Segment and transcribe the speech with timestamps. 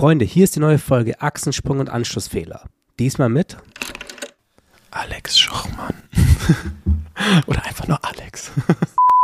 [0.00, 2.64] Freunde, hier ist die neue Folge Achsensprung und Anschlussfehler.
[2.98, 3.58] Diesmal mit
[4.90, 5.92] Alex Schochmann.
[7.46, 8.50] Oder einfach nur Alex.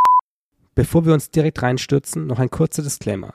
[0.75, 3.33] Bevor wir uns direkt reinstürzen, noch ein kurzer Disclaimer.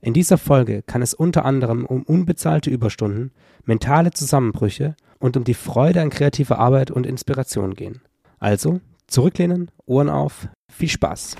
[0.00, 3.30] In dieser Folge kann es unter anderem um unbezahlte Überstunden,
[3.64, 8.02] mentale Zusammenbrüche und um die Freude an kreativer Arbeit und Inspiration gehen.
[8.40, 11.36] Also, zurücklehnen, Ohren auf, viel Spaß.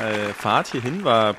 [0.00, 1.34] Äh, Fahrt hierhin war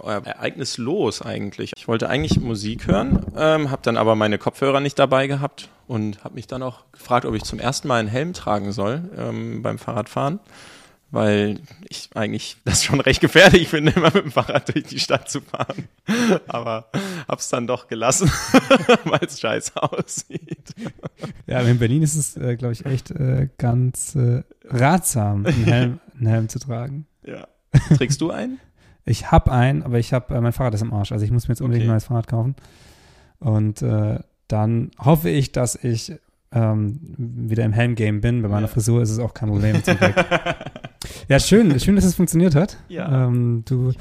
[0.00, 1.72] ereignislos eigentlich.
[1.76, 6.24] Ich wollte eigentlich Musik hören, ähm, habe dann aber meine Kopfhörer nicht dabei gehabt und
[6.24, 9.62] habe mich dann auch gefragt, ob ich zum ersten Mal einen Helm tragen soll ähm,
[9.62, 10.40] beim Fahrradfahren,
[11.10, 15.30] weil ich eigentlich das schon recht gefährlich finde, immer mit dem Fahrrad durch die Stadt
[15.30, 15.88] zu fahren.
[16.48, 16.90] Aber
[17.28, 18.30] hab's dann doch gelassen,
[19.04, 20.74] weil es scheiße aussieht.
[21.46, 26.00] Ja, in Berlin ist es, äh, glaube ich, echt äh, ganz äh, ratsam, einen Helm,
[26.18, 27.06] einen Helm zu tragen.
[27.24, 27.46] Ja.
[27.96, 28.58] Trägst du einen?
[29.06, 31.12] Ich habe einen, aber ich habe, äh, mein Fahrrad ist im Arsch.
[31.12, 31.90] Also ich muss mir jetzt unbedingt Okay.
[31.90, 32.56] ein neues Fahrrad kaufen.
[33.38, 36.12] Und äh, dann hoffe ich, dass ich
[36.52, 38.42] ähm, wieder im Helm-Game bin.
[38.42, 38.72] Bei meiner Ja.
[38.72, 39.80] Frisur ist es auch kein Problem
[41.28, 42.76] ja, schön, schön, dass es funktioniert hat.
[42.88, 43.26] Ja.
[43.26, 43.92] Ähm, du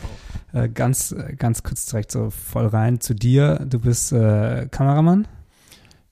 [0.54, 3.66] äh, ganz, ganz kurz direkt so voll rein zu dir.
[3.68, 5.28] Du bist äh, Kameramann.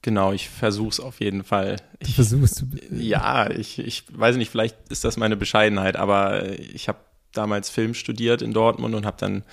[0.02, 1.78] Genau, ich versuch's auf jeden Fall.
[1.78, 2.62] Du Ich, versuchst.
[2.62, 6.98] Du, ja, ich, ich weiß nicht, vielleicht ist das meine Bescheidenheit, aber ich habe
[7.34, 9.44] damals Film studiert in Dortmund und habe dann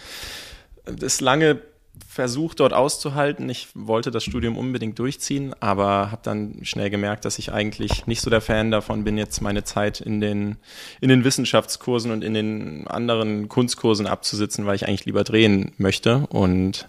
[0.84, 1.60] das lange
[2.08, 3.48] versucht, dort auszuhalten.
[3.48, 8.20] Ich wollte das Studium unbedingt durchziehen, aber habe dann schnell gemerkt, dass ich eigentlich nicht
[8.20, 10.56] so der Fan davon bin, jetzt meine Zeit in den,
[11.00, 16.26] in den Wissenschaftskursen und in den anderen Kunstkursen abzusitzen, weil ich eigentlich lieber drehen möchte
[16.28, 16.88] und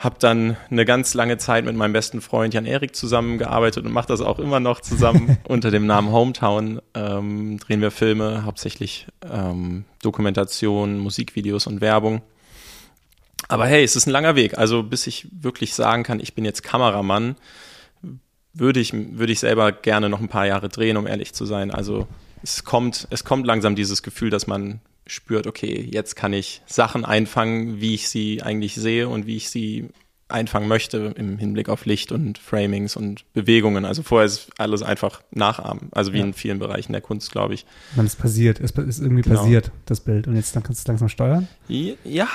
[0.00, 4.08] habe dann eine ganz lange Zeit mit meinem besten Freund Jan Erik zusammengearbeitet und mache
[4.08, 6.80] das auch immer noch zusammen unter dem Namen Hometown.
[6.94, 12.22] Ähm, drehen wir Filme, hauptsächlich ähm, Dokumentation, Musikvideos und Werbung.
[13.48, 14.56] Aber hey, es ist ein langer Weg.
[14.56, 17.36] Also bis ich wirklich sagen kann, ich bin jetzt Kameramann,
[18.54, 21.70] würde ich, würde ich selber gerne noch ein paar Jahre drehen, um ehrlich zu sein.
[21.70, 22.08] Also
[22.42, 24.80] es kommt, es kommt langsam dieses Gefühl, dass man
[25.10, 29.50] spürt, okay, jetzt kann ich Sachen einfangen, wie ich sie eigentlich sehe und wie ich
[29.50, 29.88] sie
[30.28, 33.84] einfangen möchte im Hinblick auf Licht und Framings und Bewegungen.
[33.84, 35.88] Also vorher ist alles einfach nachahmen.
[35.90, 36.24] Also wie Ja.
[36.24, 37.66] in vielen Bereichen der Kunst, glaube ich.
[37.96, 38.60] dann ist passiert.
[38.60, 39.40] Es ist irgendwie Genau.
[39.40, 40.28] passiert, das Bild.
[40.28, 41.48] Und jetzt dann kannst du es langsam steuern.
[41.66, 42.28] Ja,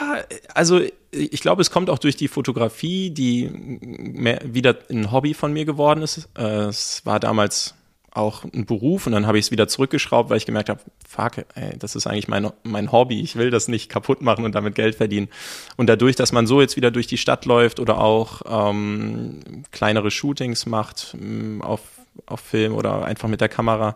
[0.53, 0.81] also
[1.11, 5.63] ich glaube, es kommt auch durch die Fotografie, die mehr wieder ein Hobby von mir
[5.63, 6.27] geworden ist.
[6.37, 7.74] Äh, Es war damals
[8.15, 11.45] auch ein Beruf und dann habe ich es wieder zurückgeschraubt, weil ich gemerkt habe, fuck,
[11.55, 13.21] ey, das ist eigentlich mein, mein Hobby.
[13.21, 15.27] Ich will das nicht kaputt machen und damit Geld verdienen.
[15.75, 20.11] Und dadurch, dass man so jetzt wieder durch die Stadt läuft oder auch ähm, kleinere
[20.11, 21.81] Shootings macht ähm, auf,
[22.25, 23.95] auf Film oder einfach mit der Kamera,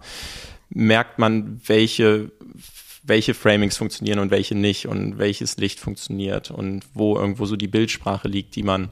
[0.69, 2.31] merkt man, welche
[3.01, 7.68] welche Framings funktionieren und welche nicht und welches Licht funktioniert und wo irgendwo so die
[7.68, 8.90] Bildsprache liegt, die man,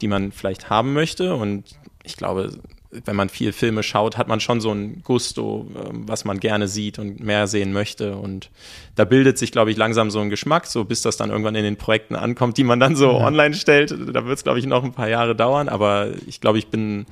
[0.00, 1.34] die man vielleicht haben möchte.
[1.34, 1.64] Und
[2.02, 2.58] ich glaube,
[3.04, 6.68] wenn man viel Filme schaut, hat man schon so ein Gusto, ähm, was man gerne
[6.68, 8.16] sieht und mehr sehen möchte.
[8.16, 8.50] Und
[8.94, 11.64] da bildet sich, glaube ich, langsam so ein Geschmack, so bis das dann irgendwann in
[11.64, 13.26] den Projekten ankommt, die man dann so Ja.
[13.26, 13.90] online stellt.
[13.90, 15.68] Da wird es, glaube ich, noch ein paar Jahre dauern.
[15.68, 17.06] Aber ich glaube, ich bin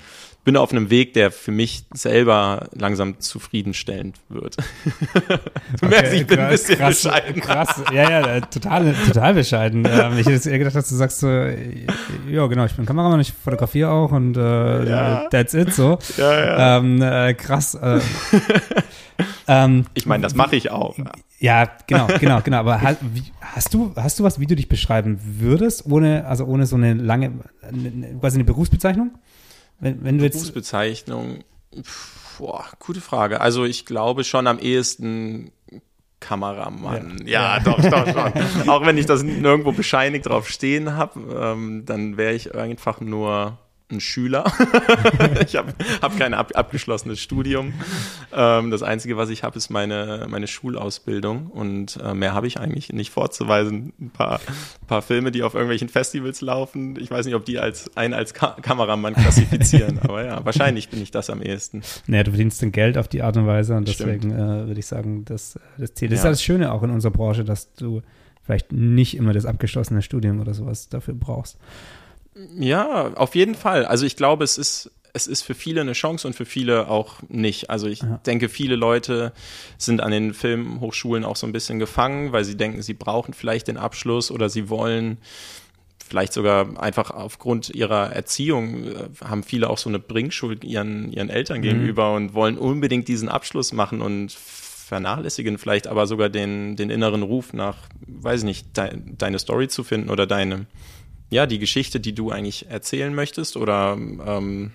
[0.44, 4.56] bin auf einem Weg, der für mich selber langsam zufriedenstellend wird.
[5.81, 7.41] du merkst, ich bin ein krass, bisschen krass, bescheiden.
[7.41, 9.84] Krass, ja, ja, äh, total, total bescheiden.
[9.94, 11.87] Ähm, ich hätte jetzt eher gedacht, dass du sagst so, äh,
[12.28, 15.28] ja, genau, ich bin Kameramann, ich fotografiere auch und äh, Ja.
[15.31, 15.99] that's it, so.
[16.16, 16.78] Ja, ja.
[16.78, 17.75] Ähm, äh, krass.
[17.75, 18.00] Äh,
[19.49, 20.97] ähm, Ich meine, das mache ich auch.
[21.38, 22.59] ja, genau, genau, genau.
[22.59, 26.44] Aber ha, wie, hast du, hast du was, wie du dich beschreiben würdest, ohne, also
[26.44, 27.32] ohne so eine lange,
[27.62, 29.12] eine, eine- quasi eine Berufsbezeichnung?
[29.84, 31.44] Wenn, wenn du jetzt, Berufsbezeichnung,
[31.80, 33.40] pf, boah, gute Frage.
[33.40, 35.52] Also ich glaube schon am ehesten
[36.20, 37.18] Kameramann.
[37.26, 37.60] Ja, Ja.
[37.60, 38.68] doch, doch schon.
[38.68, 43.58] Auch wenn ich das nirgendwo bescheinigt drauf stehen habe, ähm, dann wäre ich einfach nur
[43.90, 44.44] ein Schüler.
[45.46, 47.74] ich habe hab kein ab, abgeschlossenes Studium.
[48.32, 52.58] Ähm, das Einzige, was ich habe, ist meine, meine Schulausbildung und äh, mehr habe ich
[52.58, 53.92] eigentlich nicht vorzuweisen.
[54.00, 54.40] Ein paar,
[54.86, 56.98] paar Filme, die auf irgendwelchen Festivals laufen.
[56.98, 61.02] Ich weiß nicht, ob die als einen als Ka Kameramann klassifizieren, aber ja, wahrscheinlich bin
[61.02, 61.82] ich das am ehesten.
[62.06, 64.87] naja, du verdienst dein Geld auf die Art und Weise und deswegen äh, würde ich
[64.87, 66.08] sagen, das, das Ziel.
[66.08, 66.28] Das ist Ja.
[66.28, 68.00] ja das Schöne auch in unserer Branche, dass du
[68.42, 71.58] vielleicht nicht immer das abgeschlossene Studium oder sowas dafür brauchst.
[72.58, 73.84] Ja, auf jeden Fall.
[73.84, 77.16] Also ich glaube, es ist, es ist für viele eine Chance und für viele auch
[77.28, 77.70] nicht.
[77.70, 78.20] Also ich Ja.
[78.26, 79.32] denke, viele Leute
[79.78, 83.69] sind an den Filmhochschulen auch so ein bisschen gefangen, weil sie denken, sie brauchen vielleicht
[83.69, 85.19] den Abschluss oder sie wollen
[86.06, 88.94] vielleicht sogar einfach aufgrund ihrer Erziehung äh,
[89.25, 93.72] haben viele auch so eine Bringschuld ihren, ihren Eltern gegenüber und wollen unbedingt diesen Abschluss
[93.72, 97.76] machen und vernachlässigen vielleicht, aber sogar den, den inneren Ruf nach,
[98.06, 100.66] weiß ich nicht, de, deine Story zu finden oder deine,
[101.31, 104.73] ja, die Geschichte, die du eigentlich erzählen möchtest oder ähm,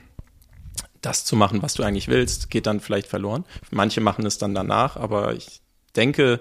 [1.02, 3.46] das zu machen, was du eigentlich willst, geht dann vielleicht verloren.
[3.72, 5.62] Manche machen es dann danach, aber ich
[5.96, 6.40] denke,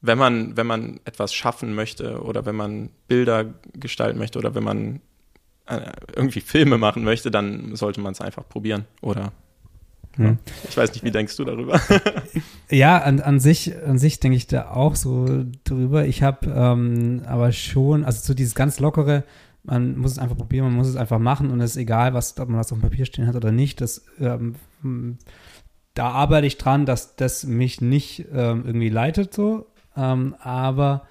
[0.00, 4.64] wenn man, wenn man etwas schaffen möchte oder wenn man Bilder gestalten möchte oder wenn
[4.64, 5.00] man
[5.66, 8.86] äh, irgendwie Filme machen möchte, dann sollte man es einfach probieren.
[9.00, 9.32] Oder
[10.16, 10.38] hm.
[10.68, 11.80] ich weiß nicht, wie denkst du darüber?
[12.70, 16.06] ja, an, an sich, an sich denke ich da auch so drüber.
[16.06, 19.24] Ich habe ähm, aber schon, also so dieses ganz lockere,
[19.62, 22.38] man muss es einfach probieren, man muss es einfach machen und es ist egal, was,
[22.38, 23.80] ob man das auf dem Papier stehen hat oder nicht.
[23.80, 24.56] Das, ähm,
[25.94, 29.66] da arbeite ich dran, dass das mich nicht ähm, irgendwie leitet so,
[29.96, 31.06] ähm, aber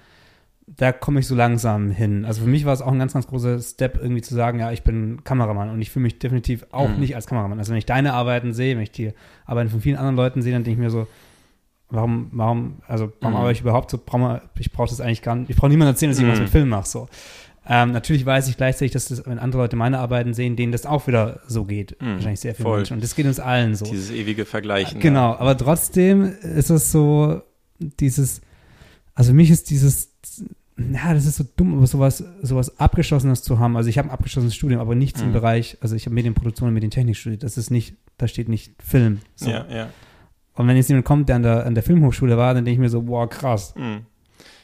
[0.76, 2.24] da komme ich so langsam hin.
[2.24, 4.70] Also für mich war es auch ein ganz, ganz großer Step, irgendwie zu sagen, ja,
[4.70, 7.00] ich bin Kameramann und ich fühle mich definitiv auch mhm.
[7.00, 7.58] nicht als Kameramann.
[7.58, 9.12] Also wenn ich deine Arbeiten sehe, wenn ich die
[9.46, 11.06] Arbeiten von vielen anderen Leuten sehe, dann denke ich mir so,
[11.90, 13.40] warum, warum, also warum mhm.
[13.40, 14.00] arbeite ich überhaupt so,
[14.58, 16.32] ich brauche das eigentlich gar nicht, ich brauche niemandem erzählen, dass ich mhm.
[16.32, 17.08] was mit Film mache, so.
[17.70, 20.86] Ähm, natürlich weiß ich gleichzeitig, dass das, wenn andere Leute meine Arbeiten sehen, denen das
[20.86, 22.00] auch wieder so geht.
[22.00, 22.94] Mhm, Wahrscheinlich sehr viele Menschen.
[22.94, 23.84] Und das geht uns allen so.
[23.84, 25.00] Dieses ewige Vergleichen.
[25.00, 25.38] Genau, ja.
[25.38, 27.42] aber trotzdem ist es so,
[27.78, 28.40] dieses,
[29.14, 30.07] also für mich ist dieses,
[30.78, 33.76] ja, das ist so dumm, aber sowas, sowas Abgeschlossenes zu haben.
[33.76, 35.28] Also ich habe ein abgeschlossenes Studium, aber nichts mhm.
[35.28, 37.42] im Bereich, also ich habe Medienproduktion und Medientechnik studiert.
[37.42, 39.20] Das ist nicht, da steht nicht Film.
[39.34, 39.50] So.
[39.50, 39.90] Ja, ja.
[40.54, 42.80] Und wenn jetzt jemand kommt, der an der, an der Filmhochschule war, dann denke ich
[42.80, 43.74] mir so, boah, krass.
[43.76, 44.06] Mhm.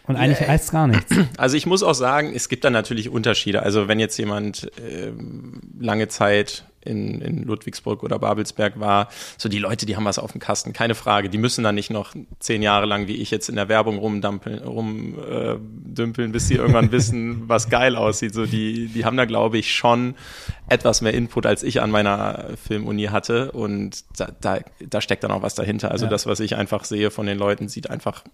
[0.06, 1.14] Und eigentlich ja, heißt es gar nichts.
[1.38, 3.62] Also ich muss auch sagen, es gibt da natürlich Unterschiede.
[3.62, 5.12] Also wenn jetzt jemand äh,
[5.80, 9.08] lange Zeit in, in Ludwigsburg oder Babelsberg war,
[9.38, 11.28] so die Leute, die haben was auf dem Kasten, keine Frage.
[11.28, 14.62] Die müssen dann nicht noch zehn Jahre lang, wie ich jetzt in der Werbung rumdampeln,
[14.62, 18.34] rumdümpeln, äh, bis sie irgendwann wissen, was geil aussieht.
[18.34, 20.14] So die, die haben da, glaube ich, schon
[20.68, 23.52] etwas mehr Input, als ich an meiner Filmuni hatte.
[23.52, 25.90] Und da, da, da steckt dann auch was dahinter.
[25.90, 26.10] Also ja.
[26.10, 28.24] das, was ich einfach sehe von den Leuten, sieht einfach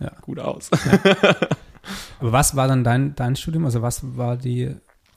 [0.00, 0.12] ja.
[0.20, 0.70] gut aus.
[0.72, 1.36] Ja.
[2.20, 3.64] Aber was war dann dein, dein Studium?
[3.64, 4.74] Also was war die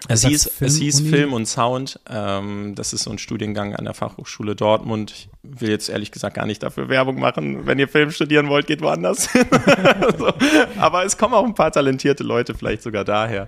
[0.08, 2.00] es hieß, Film, es hieß Film und Sound.
[2.10, 5.12] Ähm, das ist so ein Studiengang an der Fachhochschule Dortmund.
[5.12, 7.66] Ich will jetzt ehrlich gesagt gar nicht dafür Werbung machen.
[7.66, 9.30] Wenn ihr Film studieren wollt, geht woanders
[10.18, 10.32] so.
[10.78, 13.48] Aber es kommen auch ein paar talentierte Leute, vielleicht sogar daher.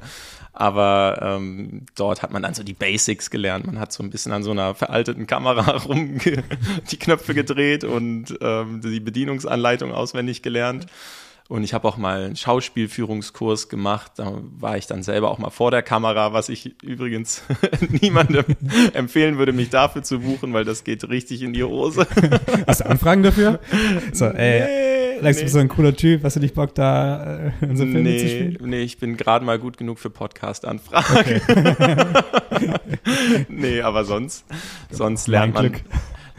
[0.51, 3.67] Aber ähm, dort hat man dann so die Basics gelernt.
[3.67, 8.37] Man hat so ein bisschen an so einer veralteten Kamera rum die Knöpfe gedreht und
[8.41, 10.87] ähm, die Bedienungsanleitung auswendig gelernt.
[11.49, 14.11] Und ich habe auch mal einen Schauspielführungskurs gemacht.
[14.17, 17.41] Da war ich dann selber auch mal vor der Kamera, was ich übrigens
[18.01, 18.45] niemandem
[18.93, 22.05] empfehlen würde, mich dafür zu buchen, weil das geht richtig in die Hose.
[22.67, 23.59] Hast du Anfragen dafür?
[24.13, 25.43] So, ey, nee, Lex, nee.
[25.45, 28.19] bist du ein cooler Typ, hast du nicht Bock, da äh, in so Film nee,
[28.19, 28.69] zu spielen?
[28.69, 31.17] Nee, ich bin gerade mal gut genug für Podcast-Anfragen.
[31.17, 31.41] Okay.
[33.49, 34.45] nee, aber sonst,
[34.91, 35.73] sonst lernt man,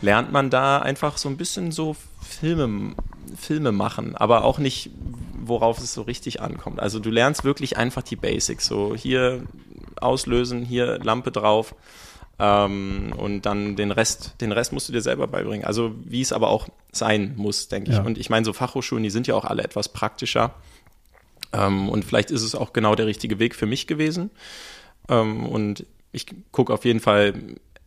[0.03, 1.97] lernt man da einfach so ein bisschen so
[2.31, 2.95] Filme
[3.37, 4.91] Filme machen, aber auch nicht,
[5.35, 6.81] worauf es so richtig ankommt.
[6.81, 8.67] Also du lernst wirklich einfach die Basics.
[8.67, 9.43] So hier
[10.01, 11.75] auslösen, hier Lampe drauf.
[12.39, 15.65] Ähm, und dann den Rest, den Rest musst du dir selber beibringen.
[15.65, 18.01] Also wie es aber auch sein muss, denke ja.
[18.01, 18.07] ich.
[18.07, 20.55] Und ich meine, so Fachhochschulen, die sind ja auch alle etwas praktischer.
[21.53, 24.31] Ähm, und vielleicht ist es auch genau der richtige Weg für mich gewesen.
[25.09, 27.35] Ähm, und ich gucke auf jeden Fall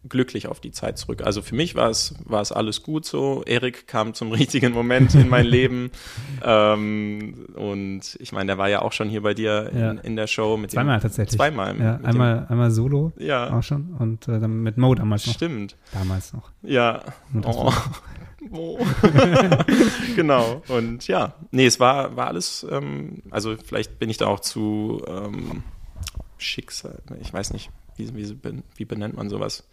[0.07, 1.21] glücklich auf die Zeit zurück.
[1.23, 3.43] Also für mich war es, war es alles gut so.
[3.45, 5.91] Erik kam zum richtigen Moment in mein Leben.
[6.43, 9.91] Ähm, und ich meine, der war ja auch schon hier bei dir in, ja.
[9.91, 10.57] in der Show.
[10.57, 11.37] Mit zweimal dem, tatsächlich.
[11.37, 11.79] Zweimal.
[11.79, 13.13] Ja, einmal, einmal solo.
[13.17, 13.57] Ja.
[13.57, 13.93] Auch schon.
[13.93, 15.33] Und äh, dann mit Mo damals noch.
[15.33, 15.77] Stimmt.
[15.93, 16.51] Damals noch.
[16.61, 17.01] Ja.
[17.43, 17.71] Oh.
[18.51, 18.79] oh.
[20.15, 20.61] genau.
[20.67, 25.01] Und ja, nee, es war, war alles, ähm, also vielleicht bin ich da auch zu
[25.07, 25.63] ähm,
[26.37, 28.37] Schicksal, ich weiß nicht, wie, wie,
[28.75, 29.63] wie benennt man sowas?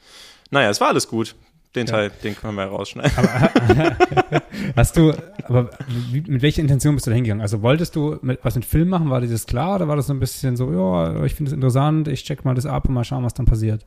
[0.51, 1.35] Naja, es war alles gut.
[1.75, 1.93] Den ja.
[1.93, 3.13] Teil, den können wir rausschneiden.
[3.17, 4.43] Aber,
[4.77, 5.13] hast du,
[5.45, 5.71] aber
[6.11, 7.43] wie, mit welcher Intention bist du da hingegangen?
[7.43, 9.09] Also wolltest du mit, was mit Film machen?
[9.09, 11.55] War dir das klar oder war das so ein bisschen so, ja, ich finde es
[11.55, 13.87] interessant, ich check mal das ab und mal schauen, was dann passiert?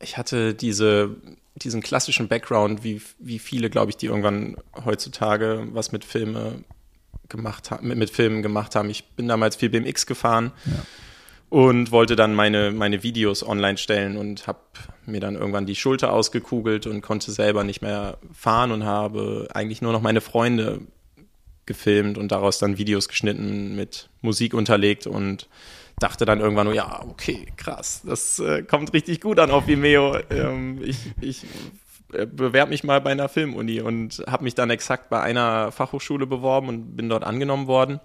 [0.00, 1.14] Ich hatte diese,
[1.56, 4.56] diesen klassischen Background, wie, wie viele, glaube ich, die irgendwann
[4.86, 6.64] heutzutage was mit Filme
[7.28, 8.88] gemacht haben, mit, mit Filmen gemacht haben.
[8.88, 10.50] Ich bin damals viel BMX gefahren.
[10.64, 10.82] Ja
[11.50, 14.58] und wollte dann meine, meine Videos online stellen und habe
[15.06, 19.82] mir dann irgendwann die Schulter ausgekugelt und konnte selber nicht mehr fahren und habe eigentlich
[19.82, 20.80] nur noch meine Freunde
[21.66, 25.48] gefilmt und daraus dann Videos geschnitten mit Musik unterlegt und
[25.98, 30.18] dachte dann irgendwann nur, ja, okay, krass, das äh, kommt richtig gut an auf Vimeo.
[30.30, 31.46] Ähm, ich ich
[32.12, 36.26] äh, bewerbe mich mal bei einer Filmuni und habe mich dann exakt bei einer Fachhochschule
[36.26, 38.00] beworben und bin dort angenommen worden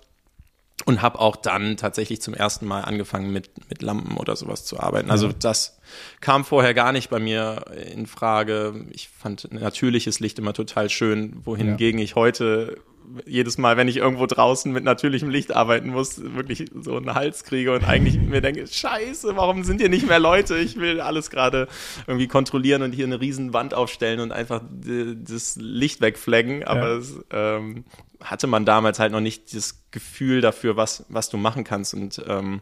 [0.89, 4.79] und habe auch dann tatsächlich zum ersten Mal angefangen mit, mit Lampen oder sowas zu
[4.79, 5.11] arbeiten.
[5.11, 5.77] Also das
[6.19, 8.87] kam vorher gar nicht bei mir in Frage.
[8.89, 12.03] Ich fand natürliches Licht immer total schön, wohingegen ja.
[12.03, 12.77] ich heute
[13.25, 17.43] jedes Mal, wenn ich irgendwo draußen mit natürlichem Licht arbeiten muss, wirklich so einen Hals
[17.43, 20.57] kriege und eigentlich mir denke, scheiße, warum sind hier nicht mehr Leute?
[20.57, 21.67] Ich will alles gerade
[22.07, 26.63] irgendwie kontrollieren und hier eine riesen Wand aufstellen und einfach das Licht wegflaggen.
[26.63, 26.97] Aber ja.
[26.97, 27.85] es, ähm,
[28.21, 32.21] hatte man damals halt noch nicht das Gefühl dafür, was, was du machen kannst und
[32.27, 32.61] ähm,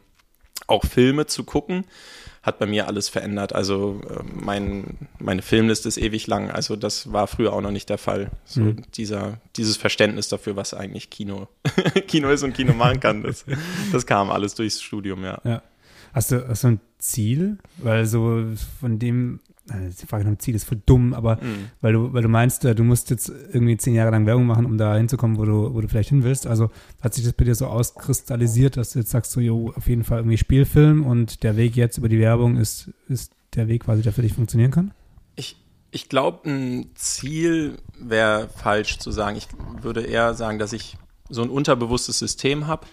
[0.68, 1.86] auch Filme zu gucken
[2.48, 3.54] hat bei mir alles verändert.
[3.54, 6.50] Also äh, mein, meine Filmliste ist ewig lang.
[6.50, 8.32] Also das war früher auch noch nicht der Fall.
[8.46, 8.84] So mhm.
[8.96, 11.50] dieser, dieses Verständnis dafür, was eigentlich Kino,
[12.08, 13.46] Kino ist und Kino machen kann, das,
[13.92, 15.42] das kam alles durchs Studium, ja.
[15.44, 15.62] ja.
[16.14, 17.58] Hast du, hast du ein Ziel?
[17.78, 18.46] Weil so
[18.80, 21.70] von dem, die Frage nach dem Ziel ist voll dumm, aber mhm.
[21.82, 24.66] weil du, weil du meinst, äh, du musst jetzt irgendwie zehn Jahre lang Werbung machen,
[24.66, 26.48] um da hinzukommen, wo du, wo du vielleicht hin willst.
[26.48, 26.70] Also
[27.02, 30.04] hat sich das bei dir so auskristallisiert, dass du jetzt sagst, so, jo, auf jeden
[30.04, 34.02] Fall irgendwie Spielfilm und der Weg jetzt über die Werbung ist, ist der Weg quasi,
[34.02, 34.92] der für dich funktionieren kann?
[35.36, 35.58] Ich,
[35.92, 39.36] ich glaube, ein Ziel wäre falsch zu sagen.
[39.38, 39.48] Ich
[39.82, 40.98] würde eher sagen, dass ich
[41.30, 42.88] so ein unterbewusstes System habe.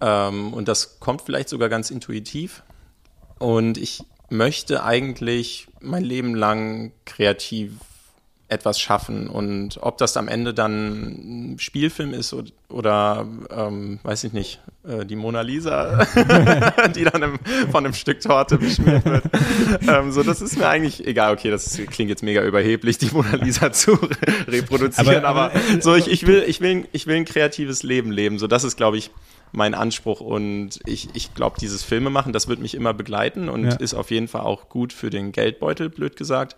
[0.00, 2.62] Ähm, und das kommt vielleicht sogar ganz intuitiv.
[3.38, 7.72] Und ich möchte eigentlich mein Leben lang kreativ
[8.48, 9.28] etwas schaffen.
[9.28, 14.60] Und ob das am Ende dann ein Spielfilm ist oder, oder ähm, weiß ich nicht,
[14.86, 16.04] äh, die Mona Lisa,
[16.96, 17.38] die dann im,
[17.70, 19.24] von einem Stück Torte beschmiert wird.
[19.88, 21.34] ähm, so, das ist mir eigentlich egal.
[21.34, 24.08] Okay, das ist, klingt jetzt mega überheblich, die Mona Lisa zu re
[24.48, 28.38] reproduzieren, aber, aber, so, ich, ich, will, ich, will, ich will ein kreatives Leben leben.
[28.38, 29.10] So, das ist, glaube ich,
[29.52, 33.64] mein Anspruch und ich, ich glaube, dieses Filme machen, das wird mich immer begleiten und
[33.64, 33.74] ja.
[33.74, 36.56] ist auf jeden Fall auch gut für den Geldbeutel, blöd gesagt.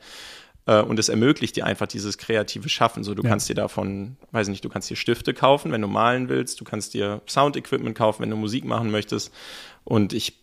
[0.66, 3.04] Äh, und es ermöglicht dir einfach dieses kreative Schaffen.
[3.04, 3.28] So, du ja.
[3.28, 6.64] kannst dir davon, weiß nicht, du kannst dir Stifte kaufen, wenn du malen willst, du
[6.64, 9.32] kannst dir Sound-Equipment kaufen, wenn du Musik machen möchtest.
[9.84, 10.38] Und ich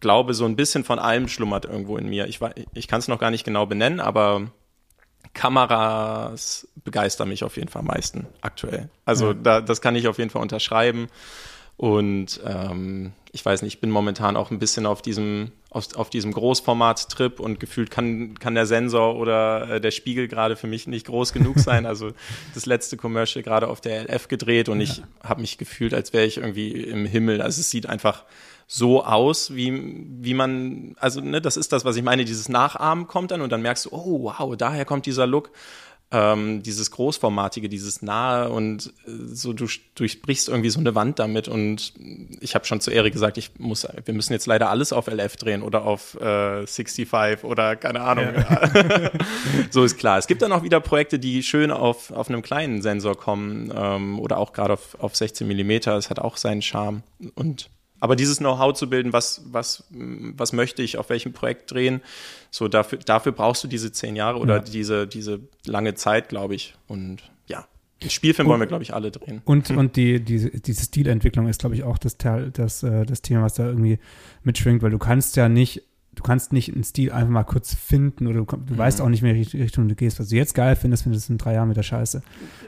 [0.00, 2.26] glaube, so ein bisschen von allem schlummert irgendwo in mir.
[2.26, 2.40] Ich,
[2.74, 4.50] ich kann es noch gar nicht genau benennen, aber
[5.32, 8.90] Kameras begeistern mich auf jeden Fall am meisten aktuell.
[9.04, 9.34] Also ja.
[9.34, 11.08] da, das kann ich auf jeden Fall unterschreiben.
[11.76, 16.08] Und ähm, ich weiß nicht, ich bin momentan auch ein bisschen auf diesem, auf, auf
[16.08, 20.86] diesem Großformat-Trip und gefühlt kann, kann der Sensor oder äh, der Spiegel gerade für mich
[20.86, 21.84] nicht groß genug sein.
[21.84, 22.12] Also
[22.54, 24.84] das letzte Commercial gerade auf der LF gedreht und ja.
[24.84, 27.42] ich habe mich gefühlt, als wäre ich irgendwie im Himmel.
[27.42, 28.24] Also es sieht einfach
[28.66, 33.08] so aus, wie, wie man, also ne, das ist das, was ich meine, dieses Nachahmen
[33.08, 35.50] kommt dann und dann merkst du, oh wow, daher kommt dieser Look
[36.14, 39.66] ähm, dieses Großformatige, dieses Nahe und äh, so du
[39.96, 41.92] durchbrichst irgendwie so eine Wand damit und
[42.40, 45.36] ich habe schon zu Ehre gesagt, ich muss, wir müssen jetzt leider alles auf LF
[45.36, 48.28] drehen oder auf äh, 65 oder keine Ahnung.
[48.36, 49.10] Ja.
[49.70, 50.18] so ist klar.
[50.18, 54.20] Es gibt dann auch wieder Projekte, die schön auf, auf einem kleinen Sensor kommen ähm,
[54.20, 55.96] oder auch gerade auf, auf 16 Millimeter.
[55.96, 57.02] Es hat auch seinen Charme
[57.34, 57.68] und
[58.00, 62.02] aber dieses Know-how zu bilden, was, was, was möchte ich auf welchem Projekt drehen,
[62.50, 64.62] so dafür, dafür brauchst du diese zehn Jahre oder ja.
[64.62, 66.74] diese, diese lange Zeit, glaube ich.
[66.86, 67.66] Und ja,
[68.02, 69.42] den Spielfilm und, wollen wir, glaube ich, alle drehen.
[69.44, 69.78] Und, hm.
[69.78, 73.54] und die, die, diese Stilentwicklung ist, glaube ich, auch das, das, äh, das Thema, was
[73.54, 73.98] da irgendwie
[74.42, 75.82] mitschwingt, weil du kannst ja nicht
[76.14, 78.78] du kannst nicht einen Stil einfach mal kurz finden oder du, du mhm.
[78.78, 80.20] weißt auch nicht mehr, welche Richtung du gehst.
[80.20, 82.22] Was du jetzt geil findest, findest du in drei Jahren mit der Scheiße.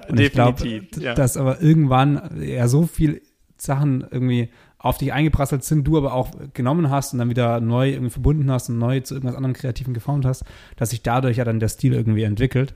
[0.09, 1.15] Und Definitiv, ich glaube, ja.
[1.15, 3.23] dass aber irgendwann ja so viel
[3.57, 4.51] Sachen irgendwie
[4.87, 8.51] auf dich eingeprasselt sind, du aber auch genommen hast und dann wieder neu irgendwie verbunden
[8.51, 10.45] hast und neu zu irgendwas anderem Kreativen geformt hast,
[10.77, 12.75] dass sich dadurch ja dann der Stil irgendwie entwickelt.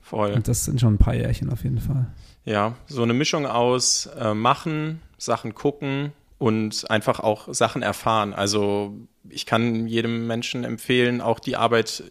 [0.00, 0.32] Voll.
[0.32, 2.06] Und das sind schon ein paar Jährchen auf jeden Fall.
[2.44, 8.34] Ja, so eine Mischung aus äh, machen, Sachen gucken und einfach auch Sachen erfahren.
[8.34, 8.94] Also
[9.28, 12.02] ich kann jedem Menschen empfehlen, auch die Arbeit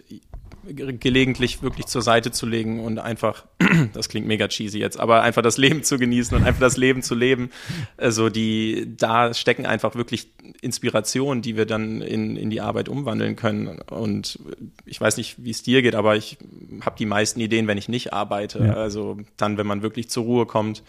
[0.64, 3.46] gelegentlich wirklich zur Seite zu legen und einfach,
[3.94, 7.02] das klingt mega cheesy jetzt, aber einfach das Leben zu genießen und einfach das Leben
[7.02, 7.50] zu leben.
[7.98, 13.36] Also die, da stecken einfach wirklich Inspirationen, die wir dann in, in die Arbeit umwandeln
[13.36, 13.80] können.
[13.90, 14.40] Und
[14.86, 16.38] ich weiß nicht, wie es dir geht, aber ich
[16.82, 18.60] habe die meisten Ideen, wenn ich nicht arbeite.
[18.66, 18.74] Ja.
[18.74, 20.84] Also dann, wenn man wirklich zur Ruhe kommt,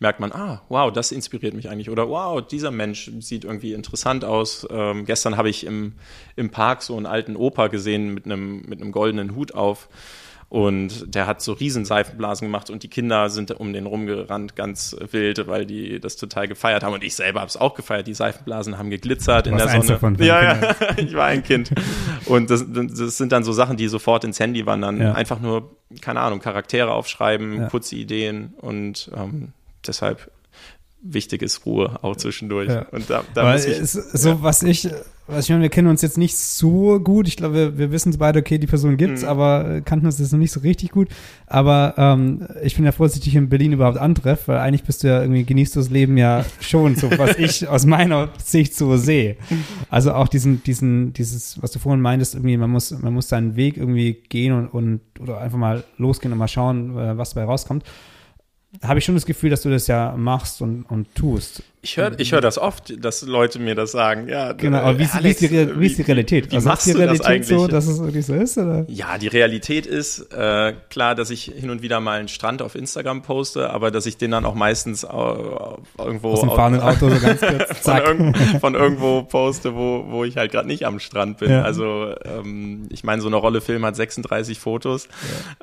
[0.00, 1.90] merkt man, ah, wow, das inspiriert mich eigentlich.
[1.90, 4.66] Oder wow, dieser Mensch sieht irgendwie interessant aus.
[4.70, 5.94] Ähm, gestern habe ich im,
[6.36, 9.88] im Park so einen alten Opa gesehen mit einem, mit einem goldenen goldenen Hut auf.
[10.50, 14.96] Und der hat so riesen Seifenblasen gemacht und die Kinder sind um den rumgerannt, ganz
[15.10, 16.94] wild, weil die das total gefeiert haben.
[16.94, 18.06] Und ich selber habe es auch gefeiert.
[18.06, 19.84] Die Seifenblasen haben geglitzert in der Sonne.
[19.84, 21.70] Davon, ja, ja, ich war ein Kind.
[22.24, 24.98] Und das, das, sind dann so Sachen, die sofort ins Handy wandern.
[24.98, 25.12] Ja.
[25.12, 27.68] Einfach nur, keine Ahnung, Charaktere aufschreiben, ja.
[27.68, 29.52] kurze Ideen und ähm,
[29.86, 30.30] deshalb
[31.02, 32.68] wichtig ist Ruhe auch zwischendurch.
[32.68, 32.86] Ja.
[32.90, 34.88] Und da, da muss ich, es- so was ich,
[35.26, 37.28] was ich meine, wir kennen uns jetzt nicht so gut.
[37.28, 39.28] Ich glaube, wir, wir wissen beide, okay, die Person gibt's, Mhm.
[39.28, 41.08] aber äh, kannten uns jetzt noch nicht so richtig gut.
[41.46, 44.84] Aber ähm, ich bin ja froh, dass ich dich in Berlin überhaupt antreffe, weil eigentlich
[44.84, 48.30] bist du ja irgendwie genießt du das Leben ja schon, so was ich aus meiner
[48.42, 49.36] Sicht so sehe.
[49.90, 53.54] Also auch diesen, diesen, dieses, was du vorhin meintest, irgendwie, man muss, man muss seinen
[53.56, 57.44] Weg irgendwie gehen und, und oder einfach mal losgehen und mal schauen, äh, was dabei
[57.46, 57.84] rauskommt.
[58.82, 61.62] Habe ich schon das Gefühl, dass du das ja machst und, und tust.
[61.80, 64.28] Ich höre ich hör das oft, dass Leute mir das sagen.
[64.28, 66.50] Ja, Genau, aber wie, ist- wie, ist die, Re- wie ist die Realität?
[66.50, 67.48] Wie, also machst ist die du das Realität eigentlich?
[67.60, 68.58] so, dass es wirklich so ist?
[68.58, 68.84] Oder?
[68.88, 72.74] Ja, die Realität ist äh, klar, dass ich hin und wieder mal einen Strand auf
[72.74, 75.06] Instagram poste, aber dass ich den dann auch meistens äh,
[75.98, 80.24] irgendwo Aus dem fahrenden Auto so ganz kurz, von, irgend, von irgendwo poste, wo, wo
[80.24, 81.50] ich halt gerade nicht am Strand bin.
[81.50, 81.62] Ja.
[81.62, 85.08] Also ähm, ich meine, so eine Rolle Film hat 36 Fotos.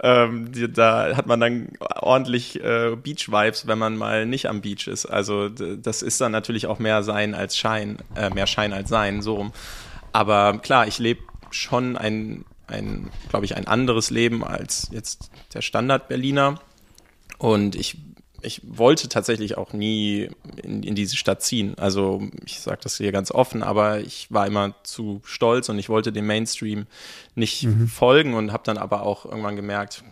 [0.01, 1.67] Ähm, die, da hat man dann
[1.99, 5.05] ordentlich äh, Beach-Vibes, wenn man mal nicht am Beach ist.
[5.05, 9.21] Also das ist dann natürlich auch mehr Sein als Schein, äh, mehr Schein als Sein,
[9.21, 9.53] so rum.
[10.13, 11.21] Aber klar, ich lebe
[11.51, 16.59] schon ein, ein glaube ich, ein anderes Leben als jetzt der Standard-Berliner.
[17.37, 17.97] Und ich,
[18.41, 20.29] ich wollte tatsächlich auch nie
[20.63, 21.73] in, in diese Stadt ziehen.
[21.77, 25.89] Also ich sage das hier ganz offen, aber ich war immer zu stolz und ich
[25.89, 26.87] wollte dem Mainstream
[27.35, 30.03] nicht folgen und habe dann aber auch irgendwann gemerkt,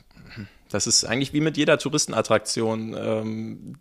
[0.74, 2.96] das ist eigentlich wie mit jeder Touristenattraktion.
[2.98, 3.76] Ähm,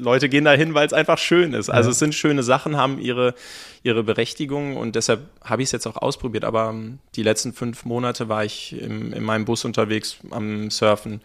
[0.00, 1.70] Leute gehen dahin, weil es einfach schön ist.
[1.70, 1.92] Also Ja.
[1.92, 3.34] es sind schöne Sachen, haben ihre,
[3.82, 6.44] ihre Berechtigung und deshalb habe ich es jetzt auch ausprobiert.
[6.44, 11.20] Aber ähm, die letzten fünf Monate war ich im, in meinem Bus unterwegs am Surfen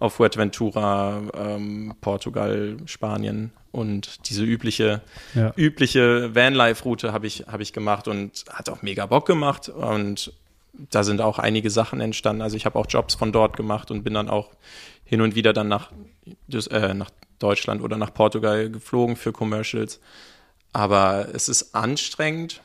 [0.00, 5.00] auf Fuerteventura, ähm, Portugal, Spanien und diese übliche,
[5.34, 5.52] Ja.
[5.56, 10.32] übliche Vanlife-Route habe ich, habe ich gemacht und hat auch mega Bock gemacht und
[10.90, 12.42] da sind auch einige Sachen entstanden.
[12.42, 14.50] Also ich habe auch Jobs von dort gemacht und bin dann auch
[15.04, 15.90] hin und wieder dann nach,
[16.70, 20.00] äh, nach Deutschland oder nach Portugal geflogen für Commercials.
[20.72, 22.62] Aber es ist anstrengend.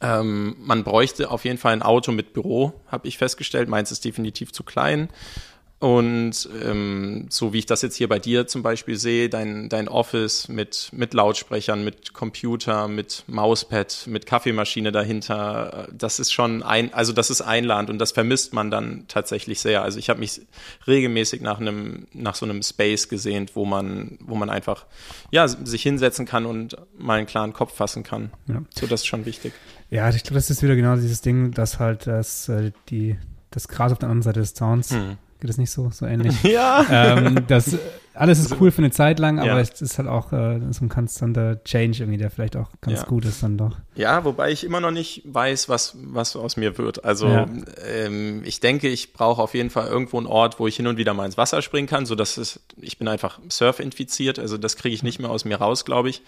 [0.00, 3.68] Ähm, man bräuchte auf jeden Fall ein Auto mit Büro, habe ich festgestellt.
[3.68, 5.08] Meins ist definitiv zu klein.
[5.80, 9.88] Und ähm, so wie ich das jetzt hier bei dir zum Beispiel sehe, dein, dein
[9.88, 16.62] Office mit, mit Lautsprechern, mit Computer, mit Mauspad, mit Kaffeemaschine dahinter, äh, das ist schon
[16.62, 19.82] ein, also das ist einladend und das vermisst man dann tatsächlich sehr.
[19.82, 20.42] Also ich habe mich
[20.86, 24.84] regelmäßig nach einem, nach so einem Space gesehnt, wo man, wo man einfach
[25.30, 28.32] ja, sich hinsetzen kann und mal einen klaren Kopf fassen kann.
[28.48, 28.62] Ja.
[28.78, 29.54] So, das ist schon wichtig.
[29.88, 33.16] Ja, ich glaube, das ist wieder genau dieses Ding, dass halt das, äh, die,
[33.50, 35.16] das Gras auf der anderen Seite des Zauns, Hm.
[35.40, 36.34] Geht das nicht so, so ähnlich?
[36.44, 36.86] Ja.
[36.90, 37.76] ähm, das,
[38.14, 39.60] alles ist cool für eine Zeit lang, aber Ja.
[39.60, 43.06] es ist halt auch äh, so ein konstanter Change irgendwie, der vielleicht auch ganz Ja.
[43.06, 43.76] gut ist dann doch.
[43.94, 47.04] Ja, wobei ich immer noch nicht weiß, was, was aus mir wird.
[47.04, 47.46] Also Ja.
[47.86, 50.96] ähm, ich denke, ich brauche auf jeden Fall irgendwo einen Ort, wo ich hin und
[50.96, 54.76] wieder mal ins Wasser springen kann, so dass es, ich bin einfach Surf-infiziert, also das
[54.76, 56.22] kriege ich nicht mehr aus mir raus, glaube ich.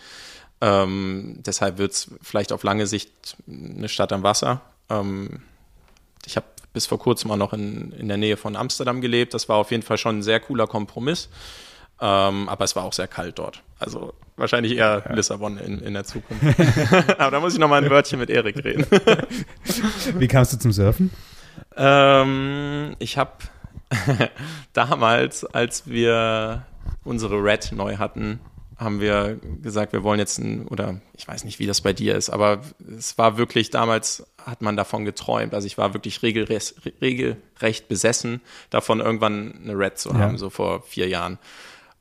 [0.61, 4.61] Ähm, deshalb wird es vielleicht auf lange Sicht eine Stadt am Wasser.
[4.88, 5.42] Ähm,
[6.25, 9.35] ich habe bis vor kurzem auch noch in, in der Nähe von Amsterdam gelebt.
[9.35, 11.29] Das war auf jeden Fall schon ein sehr cooler Kompromiss.
[12.01, 13.63] Ähm, aber es war auch sehr kalt dort.
[13.79, 16.43] Also wahrscheinlich eher Lissabon in, in der Zukunft.
[17.19, 18.87] aber da muss ich noch mal ein Wörtchen mit Erik reden.
[20.19, 21.11] Wie kamst du zum Surfen?
[21.77, 23.33] ähm, ich habe
[24.73, 26.65] damals, als wir
[27.05, 28.41] unsere Red neu hatten,
[28.83, 32.16] haben wir gesagt, wir wollen jetzt ein, oder ich weiß nicht, wie das bei dir
[32.16, 32.62] ist, aber
[32.99, 35.55] es war wirklich, damals hat man davon geträumt.
[35.55, 38.40] Also ich war wirklich regelrecht, regelrecht besessen,
[38.71, 40.18] davon irgendwann eine Red zu Ja.
[40.18, 41.38] haben, so vor vier Jahren.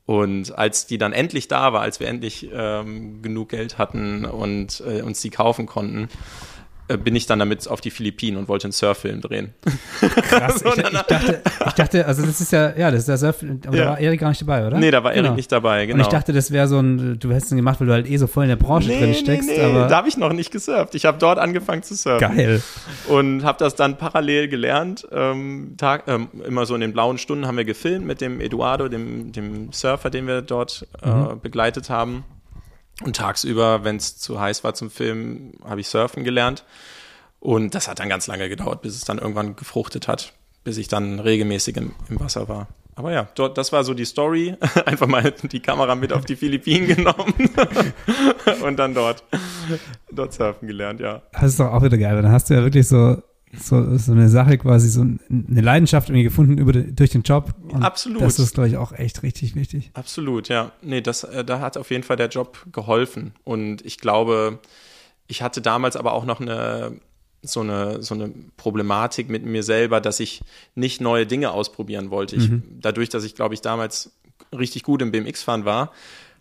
[0.04, 4.82] Und als die dann endlich da war, als wir endlich ähm, genug Geld hatten und
[4.86, 6.08] äh, uns die kaufen konnten,
[7.02, 9.54] bin ich dann damit auf die Philippinen und wollte einen Surffilm drehen.
[10.00, 13.16] Krass, So, ich, ich, dachte, ich dachte, also das ist ja, ja, das ist der
[13.18, 13.84] Surf, aber Ja.
[13.84, 14.78] da war Erik gar nicht dabei, oder?
[14.78, 15.36] Nee, da war Erik Genau.
[15.36, 15.96] nicht dabei, genau.
[15.96, 18.16] Und ich dachte, das wäre so ein, du hättest ihn gemacht, weil du halt eh
[18.18, 20.50] so voll in der Branche drin steckst, nee, nee, aber da habe ich noch nicht
[20.50, 20.94] gesurft.
[20.94, 22.36] Ich habe dort angefangen zu surfen.
[22.36, 22.62] geil.
[23.08, 25.06] Und habe das dann parallel gelernt.
[25.12, 28.88] Ähm, Tag, ähm, immer so in den blauen Stunden haben wir gefilmt mit dem Eduardo,
[28.88, 32.24] dem, dem Surfer, den wir dort äh, begleitet haben.
[33.04, 36.64] Und tagsüber, wenn es zu heiß war zum Filmen, habe ich surfen gelernt.
[37.40, 40.88] Und das hat dann ganz lange gedauert, bis es dann irgendwann gefruchtet hat, bis ich
[40.88, 42.68] dann regelmäßig im, im Wasser war.
[42.94, 44.54] Aber ja, dort, das war so die Story.
[44.86, 47.34] Einfach mal die Kamera mit auf die Philippinen genommen
[48.62, 49.24] und dann dort,
[50.10, 51.22] dort surfen gelernt, ja.
[51.32, 53.20] Das ist doch auch wieder geil, weil dann hast du ja wirklich so,
[53.54, 57.54] so, so eine Sache quasi, so eine Leidenschaft irgendwie gefunden über den, durch den Job.
[57.68, 58.22] Und Absolut.
[58.22, 59.90] Das ist, glaube ich, auch echt richtig wichtig.
[59.94, 60.72] Absolut, ja.
[60.80, 63.34] Nee, das, äh, da hat auf jeden Fall der Job geholfen.
[63.44, 64.58] Und ich glaube,
[65.26, 66.92] ich hatte damals aber auch noch eine
[67.44, 70.42] so eine, so eine Problematik mit mir selber, dass ich
[70.76, 72.36] nicht neue Dinge ausprobieren wollte.
[72.36, 72.48] Ich,
[72.80, 74.12] Dadurch, dass ich, glaube ich, damals
[74.56, 75.90] richtig gut im BMX-Fahren war,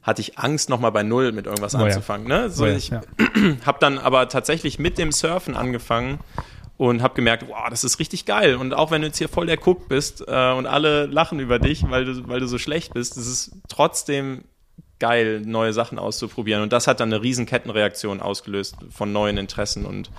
[0.03, 1.85] hatte ich Angst, nochmal bei Null mit irgendwas Oh ja.
[1.85, 2.27] anzufangen.
[2.27, 2.49] Ne?
[2.49, 3.01] So, Oh ja, ich ja.
[3.65, 6.19] habe dann aber tatsächlich mit dem Surfen angefangen
[6.89, 8.55] und habe gemerkt, wow, das ist richtig geil.
[8.55, 11.59] Und auch wenn du jetzt hier voll der Cook bist äh, und alle lachen über
[11.59, 14.43] dich, weil du, weil du so schlecht bist, es ist trotzdem
[14.99, 16.63] geil, neue Sachen auszuprobieren.
[16.63, 20.09] Und das hat dann eine riesen Kettenreaktion ausgelöst von neuen Interessen und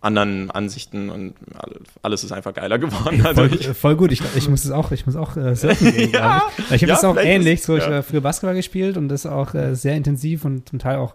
[0.00, 3.26] anderen Ansichten und alle- alles ist einfach geiler geworden.
[3.26, 4.12] Also Voll, ich, voll gut.
[4.12, 6.10] Ich, ich muss es auch, ich muss auch äh, surfen gehen.
[6.14, 6.42] Ja.
[6.56, 7.54] ich ich habe Ja, das auch ähnlich.
[7.60, 7.90] ist- So, ich ja.
[7.90, 11.14] habe früher Basketball gespielt und das auch äh, sehr intensiv und zum Teil auch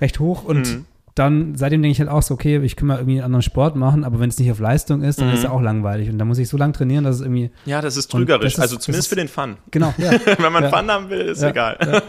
[0.00, 0.44] recht hoch.
[0.44, 0.84] Und Mhm.
[1.14, 3.76] Dann seitdem denke ich halt auch so, okay, ich kann mal irgendwie einen anderen Sport
[3.76, 5.34] machen, aber wenn es nicht auf Leistung ist, dann Mhm.
[5.34, 6.08] ist es auch langweilig.
[6.08, 8.44] Und da muss ich so lange trainieren, dass es irgendwie ja, das ist trügerisch.
[8.44, 9.56] das ist- also zumindest ist- für den Fun.
[9.70, 9.92] genau.
[9.98, 10.12] Ja.
[10.38, 10.70] Wenn man Ja.
[10.70, 11.48] Fun haben will, ist Ja.
[11.50, 11.76] egal.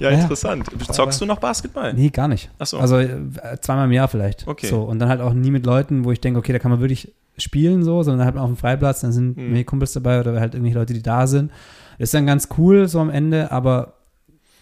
[0.00, 0.10] Ja.
[0.10, 0.66] Interessant.
[0.92, 1.94] Zockst du noch Basketball?
[1.94, 2.50] Nee, gar nicht.
[2.58, 2.78] Ach so.
[2.78, 3.08] Also äh,
[3.60, 4.46] zweimal im Jahr vielleicht.
[4.46, 4.66] Okay.
[4.66, 6.80] So, und dann halt auch nie mit Leuten, wo ich denke, okay, da kann man
[6.80, 9.64] wirklich spielen so, sondern halt auf dem Freiplatz, dann sind Mhm.
[9.64, 11.52] Kumpels dabei oder halt irgendwelche Leute, die da sind.
[11.98, 13.94] Ist dann ganz cool so am Ende, aber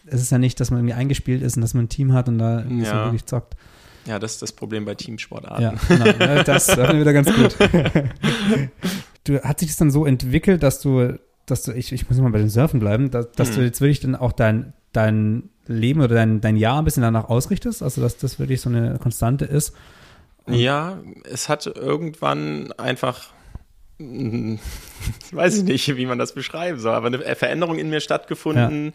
[0.06, 2.28] es ist ja nicht, dass man irgendwie eingespielt ist und dass man ein Team hat
[2.28, 3.04] und da Ja.
[3.06, 3.54] wirklich zockt.
[4.04, 5.62] Ja, das ist das Problem bei Teamsportarten.
[5.62, 6.06] Ja, genau.
[6.06, 7.56] Ja, das war wieder ganz gut.
[9.24, 12.30] du, hat sich das dann so entwickelt, dass du, dass du, ich, ich muss mal
[12.30, 13.54] bei den Surfen bleiben, dass, dass Mhm.
[13.56, 17.28] du jetzt wirklich dann auch dein, dein Leben oder dein, dein Jahr ein bisschen danach
[17.28, 19.72] ausrichtest, also dass das wirklich so eine Konstante ist.
[20.48, 20.98] Ja,
[21.30, 23.28] es hat irgendwann einfach,
[24.00, 28.92] weiß ich nicht, wie man das beschreiben soll, aber eine Veränderung in mir stattgefunden,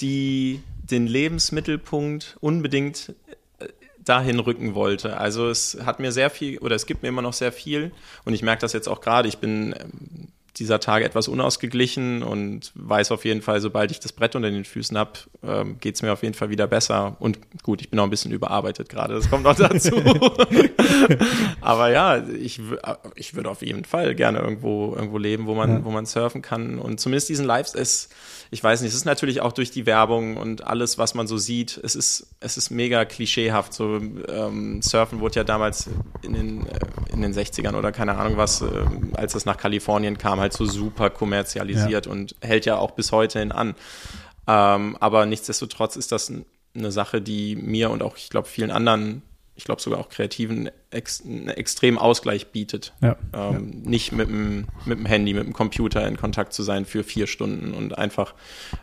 [0.00, 3.14] die den Lebensmittelpunkt unbedingt
[3.58, 3.66] äh,
[4.04, 5.16] dahin rücken wollte.
[5.18, 7.92] Also es hat mir sehr viel, oder es gibt mir immer noch sehr viel
[8.24, 10.28] und ich merke das jetzt auch gerade, ich bin ähm,
[10.58, 14.64] dieser Tage etwas unausgeglichen und weiß auf jeden Fall, sobald ich das Brett unter den
[14.64, 15.10] Füßen habe,
[15.42, 17.16] ähm, geht es mir auf jeden Fall wieder besser.
[17.20, 19.90] Und gut, ich bin auch ein bisschen überarbeitet gerade, das kommt noch dazu.
[21.60, 22.78] Aber ja, ich, wü-
[23.16, 25.84] ich würde auf jeden Fall gerne irgendwo, irgendwo leben, wo man, Ja.
[25.84, 26.78] wo man surfen kann.
[26.78, 28.14] Und zumindest diesen Lifestyle ist,
[28.50, 31.36] ich weiß nicht, es ist natürlich auch durch die Werbung und alles, was man so
[31.36, 33.72] sieht, es ist, es ist mega klischeehaft.
[33.72, 35.88] So, ähm, Surfen wurde ja damals
[36.22, 36.78] in den, äh,
[37.12, 38.66] in den 60ern oder keine Ahnung was, äh,
[39.14, 43.40] als das nach Kalifornien kam, halt so super kommerzialisiert und hält ja auch bis heute
[43.40, 43.74] hin an.
[44.46, 46.32] Ähm, aber nichtsdestotrotz ist das
[46.74, 49.22] eine Sache, die mir und auch, ich glaube, vielen anderen,
[49.54, 52.94] ich glaube sogar auch Kreativen, ex einen extremen Ausgleich bietet.
[53.02, 53.16] Ja.
[53.34, 57.02] Ähm, Nicht mit dem, mit dem Handy, mit dem Computer in Kontakt zu sein für
[57.04, 58.34] vier Stunden und einfach,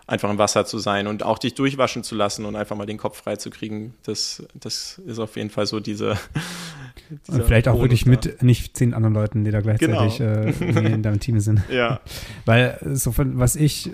[0.05, 2.97] einfach im Wasser zu sein und auch dich durchwaschen zu lassen und einfach mal den
[2.97, 3.93] Kopf frei zu kriegen.
[4.03, 6.17] Das, das ist auf jeden Fall so diese.
[7.27, 10.41] Und vielleicht auch Bonus wirklich mit nicht zehn anderen Leuten, die da gleichzeitig Genau.
[10.47, 11.61] äh, in deinem Team sind.
[11.71, 11.99] Ja.
[12.45, 13.91] Weil äh, so von was ich, äh,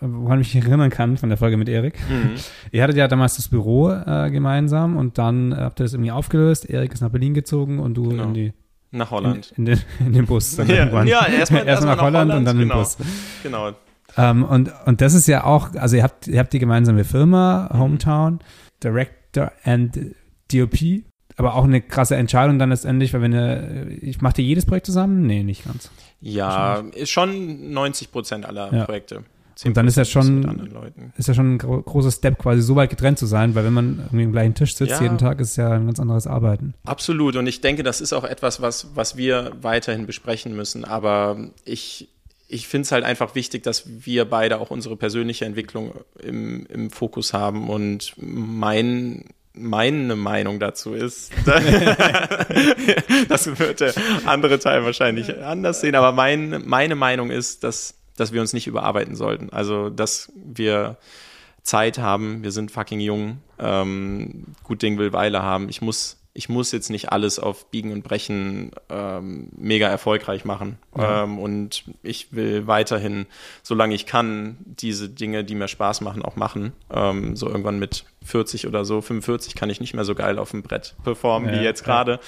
[0.00, 2.32] woran ich mich erinnern kann von der Folge mit Erik, Mhm.
[2.72, 6.10] ihr hattet ja damals das Büro äh, gemeinsam und dann äh, habt ihr das irgendwie
[6.10, 6.68] aufgelöst.
[6.68, 8.24] Erik ist nach Berlin gezogen und du Genau.
[8.24, 8.52] in die
[8.90, 9.52] Nach in, Holland.
[9.56, 10.56] in, den, in den Bus.
[10.56, 11.06] Dann Ja, irgendwann.
[11.06, 12.80] ja, erstmal- erstmal nach Holland, und dann in den genau.
[12.80, 12.96] Bus.
[13.42, 13.72] Genau.
[14.18, 17.70] Ähm, und, und das ist ja auch, also ihr habt, ihr habt die gemeinsame Firma,
[17.72, 17.78] Mhm.
[17.78, 18.38] Hometown,
[18.84, 19.98] Director and
[20.52, 21.02] DOP,
[21.36, 24.84] aber auch eine krasse Entscheidung dann letztendlich, weil wenn ihr, ich macht ihr jedes Projekt
[24.86, 25.26] zusammen?
[25.26, 25.90] Nee, nicht ganz.
[26.20, 28.84] Ja, ist schon 90 Prozent aller Ja.
[28.84, 29.22] Projekte.
[29.64, 31.12] Und dann ist ja 10% schon-.
[31.16, 33.72] Ist ja schon ein gro großer Step, quasi so weit getrennt zu sein, weil wenn
[33.72, 35.02] man irgendwie am gleichen Tisch sitzt Ja.
[35.02, 36.74] jeden Tag, ist es ja ein ganz anderes Arbeiten.
[36.84, 37.36] Absolut.
[37.36, 40.84] Und ich denke, das ist auch etwas, was, was wir weiterhin besprechen müssen.
[40.84, 42.08] Aber ich,
[42.48, 46.90] ich finde es halt einfach wichtig, dass wir beide auch unsere persönliche Entwicklung im, im
[46.90, 47.70] Fokus haben.
[47.70, 51.30] Und mein, meine Meinung dazu ist,
[53.28, 53.94] das wird der
[54.26, 58.66] andere Teil wahrscheinlich anders sehen, aber mein, meine Meinung ist, dass, dass wir uns nicht
[58.66, 59.50] überarbeiten sollten.
[59.50, 60.96] Also, dass wir
[61.62, 65.68] Zeit haben, wir sind fucking jung, ähm, gut Ding will Weile haben.
[65.68, 70.78] Ich muss, ich muss jetzt nicht alles auf Biegen und Brechen ähm, mega erfolgreich machen.
[70.96, 71.24] Ja.
[71.24, 73.26] Ähm, und ich will weiterhin,
[73.62, 76.72] solange ich kann, diese Dinge, die mir Spaß machen, auch machen.
[76.90, 80.50] Ähm, so irgendwann mit 40 oder so, 45 kann ich nicht mehr so geil auf
[80.52, 81.86] dem Brett performen Ja, wie jetzt ja.
[81.86, 82.20] gerade.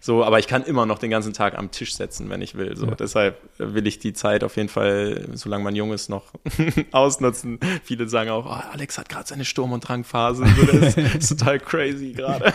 [0.00, 2.76] So, aber ich kann immer noch den ganzen Tag am Tisch setzen, wenn ich will.
[2.76, 2.94] So, Ja.
[2.94, 6.24] deshalb will ich die Zeit auf jeden Fall, solange man jung ist, noch
[6.92, 7.58] ausnutzen.
[7.84, 10.44] Viele sagen auch, oh, Alex hat gerade seine Sturm- und Drangphase.
[10.46, 12.52] So, das ist total crazy gerade.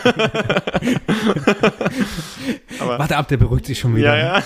[2.80, 4.16] aber Warte ab, der beruhigt sich schon wieder.
[4.16, 4.42] ja, ja.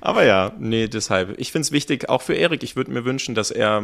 [0.00, 1.38] Aber ja, nee, deshalb.
[1.38, 3.82] Ich finde es wichtig, auch für Erik, ich würde mir wünschen, dass er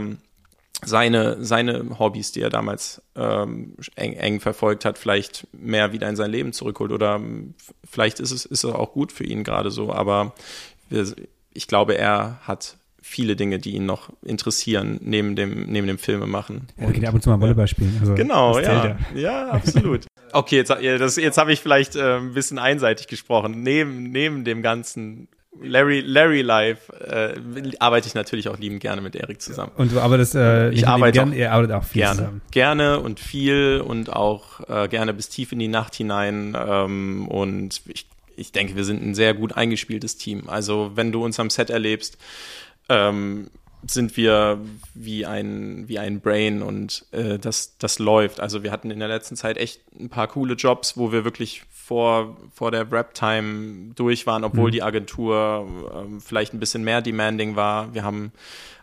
[0.84, 6.16] seine, seine Hobbys, die er damals ähm, eng, eng verfolgt hat, vielleicht mehr wieder in
[6.16, 6.92] sein Leben zurückholt.
[6.92, 7.20] Oder
[7.88, 10.34] vielleicht ist es, ist es auch gut für ihn gerade so, aber
[11.54, 16.26] ich glaube, er hat viele Dinge, die ihn noch interessieren, neben dem, neben dem Filme
[16.26, 16.68] machen.
[16.78, 17.96] Ja, gehen ja ab und zu mal Volleyball spielen.
[18.00, 18.96] Also Genau, ja.
[19.14, 20.06] Ja, absolut.
[20.32, 20.70] Okay, jetzt,
[21.16, 23.62] jetzt habe ich vielleicht äh, ein bisschen einseitig gesprochen.
[23.62, 25.28] Neben, neben dem ganzen
[25.60, 27.34] Larry, Larry Live äh,
[27.78, 29.72] arbeite ich natürlich auch liebend gerne mit Erik zusammen.
[29.76, 32.16] Und du arbeitest, äh, Ich arbeite gern, auch ihr arbeitet auch viel Gerne.
[32.16, 32.40] zusammen.
[32.50, 36.56] Gerne und viel und auch äh, gerne bis tief in die Nacht hinein.
[36.58, 40.48] Ähm, und ich, ich denke, wir sind ein sehr gut eingespieltes Team.
[40.48, 42.16] Also wenn du uns am Set erlebst,
[42.88, 43.50] ähm,
[43.86, 44.60] sind wir
[44.94, 48.40] wie ein, wie ein Brain und äh, das, das läuft.
[48.40, 51.64] Also wir hatten in der letzten Zeit echt ein paar coole Jobs, wo wir wirklich
[51.70, 57.56] vor, vor der Rap-Time durch waren, obwohl die Agentur ähm, vielleicht ein bisschen mehr demanding
[57.56, 57.92] war.
[57.92, 58.32] Wir haben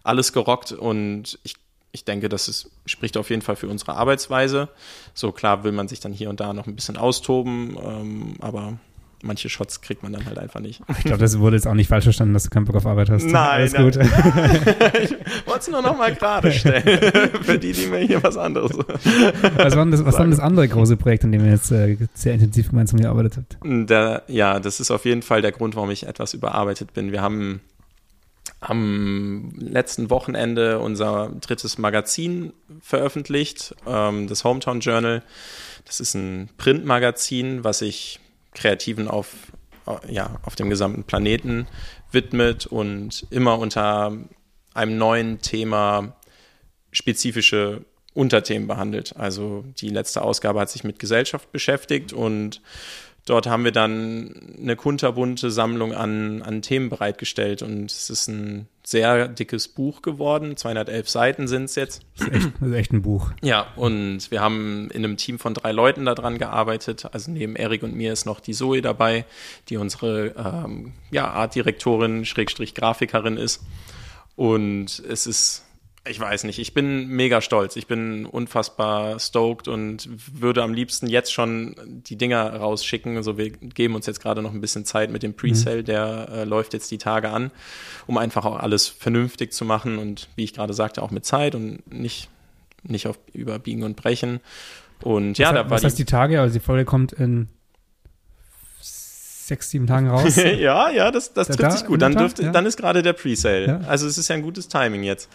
[0.04, 1.56] alles gerockt und ich,
[1.92, 4.68] ich denke, das ist, spricht auf jeden Fall für unsere Arbeitsweise.
[5.14, 8.78] So klar will man sich dann hier und da noch ein bisschen austoben, ähm, aber
[9.24, 10.82] manche Shots kriegt man dann halt einfach nicht.
[10.98, 13.10] Ich glaube, das wurde jetzt auch nicht falsch verstanden, dass du keinen Bock auf Arbeit
[13.10, 13.26] hast.
[13.26, 13.84] Nein, Alles nein.
[13.84, 13.96] gut.
[15.46, 17.32] Wollt's nur noch mal gerade stellen.
[17.42, 18.72] Für die, die mir hier was anderes.
[18.78, 21.72] Was war denn das, was war denn das andere große Projekt, an dem ihr jetzt
[21.72, 23.58] äh, sehr intensiv gemeinsam gearbeitet habt?
[23.64, 27.12] Der, ja, das ist auf jeden Fall der Grund, warum ich etwas überarbeitet bin.
[27.12, 27.62] Wir haben
[28.62, 32.52] am letzten Wochenende unser drittes Magazin
[32.82, 35.24] veröffentlicht, ähm, das Hometown Journal.
[35.86, 38.20] Das ist ein Printmagazin, was sich
[38.54, 39.34] Kreativen auf,
[40.08, 41.68] ja, auf dem gesamten Planeten
[42.12, 44.18] widmet und immer unter
[44.74, 46.16] einem neuen Thema
[46.92, 49.16] spezifische Unterthemen behandelt.
[49.16, 52.62] Also die letzte Ausgabe hat sich mit Gesellschaft beschäftigt und
[53.26, 58.68] dort haben wir dann eine kunterbunte Sammlung an, an Themen bereitgestellt und es ist ein
[58.90, 60.58] sehr dickes Buch geworden.
[60.58, 62.02] 211 Seiten sind es jetzt.
[62.18, 63.32] Das ist, echt, das ist echt ein Buch.
[63.44, 67.08] Ja, und wir haben in einem Team von drei Leuten daran gearbeitet.
[67.12, 69.26] Also neben Erik und mir ist noch die Zoe dabei,
[69.70, 73.62] die unsere ähm, ja, Artdirektorin, Schrägstrich Grafikerin ist.
[74.36, 75.66] Und es ist,
[76.08, 77.76] ich weiß nicht, ich bin mega stolz.
[77.76, 83.18] Ich bin unfassbar stoked und würde am liebsten jetzt schon die Dinger rausschicken.
[83.18, 86.44] Also wir geben uns jetzt gerade noch ein bisschen Zeit mit dem Presale, der äh,
[86.46, 87.52] läuft jetzt die Tage an,
[88.08, 91.54] um einfach auch alles vernünftig zu machen und wie ich gerade sagte, auch mit Zeit
[91.54, 92.30] und nicht,
[92.84, 94.40] nicht auf überbiegen und brechen.
[95.04, 96.40] Und ja, was, da war was heißt die Tage?
[96.42, 97.50] Also die Folge kommt in
[98.82, 100.36] sechs, sieben Tagen raus.
[100.60, 102.02] ja, ja, das, das Da- trifft sich gut.
[102.02, 102.52] Dann, dürfte, ja.
[102.52, 103.68] dann ist gerade der Presale.
[103.68, 103.80] Ja.
[103.88, 105.30] Also es ist ja ein gutes Timing jetzt.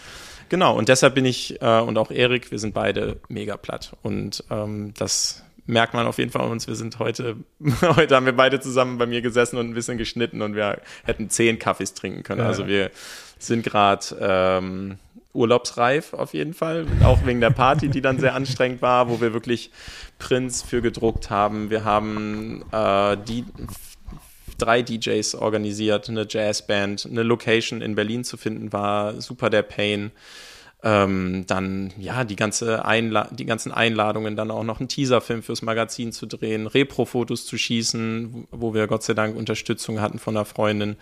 [0.48, 3.96] Genau, und deshalb bin ich äh, und auch Erik, wir sind beide mega platt.
[4.02, 6.66] Und ähm, das merkt man auf jeden Fall an uns.
[6.66, 7.36] Wir sind heute,
[7.82, 11.30] heute haben wir beide zusammen bei mir gesessen und ein bisschen geschnitten und wir hätten
[11.30, 12.40] zehn Kaffees trinken können.
[12.40, 12.46] Ja.
[12.46, 12.90] Also wir
[13.38, 14.98] sind gerade ähm,
[15.32, 19.32] urlaubsreif auf jeden Fall, auch wegen der Party, die dann sehr anstrengend war, wo wir
[19.32, 19.70] wirklich
[20.18, 21.70] Prints für gedruckt haben.
[21.70, 23.44] Wir haben äh, die
[24.64, 30.10] drei DJs organisiert, eine Jazzband, eine Location in Berlin zu finden war super der Pain.
[30.82, 35.62] Ähm, dann ja die ganze Einla die ganzen Einladungen, dann auch noch einen Teaserfilm fürs
[35.62, 40.44] Magazin zu drehen, Repro-Fotos zu schießen, wo wir Gott sei Dank Unterstützung hatten von einer
[40.44, 40.96] Freundin.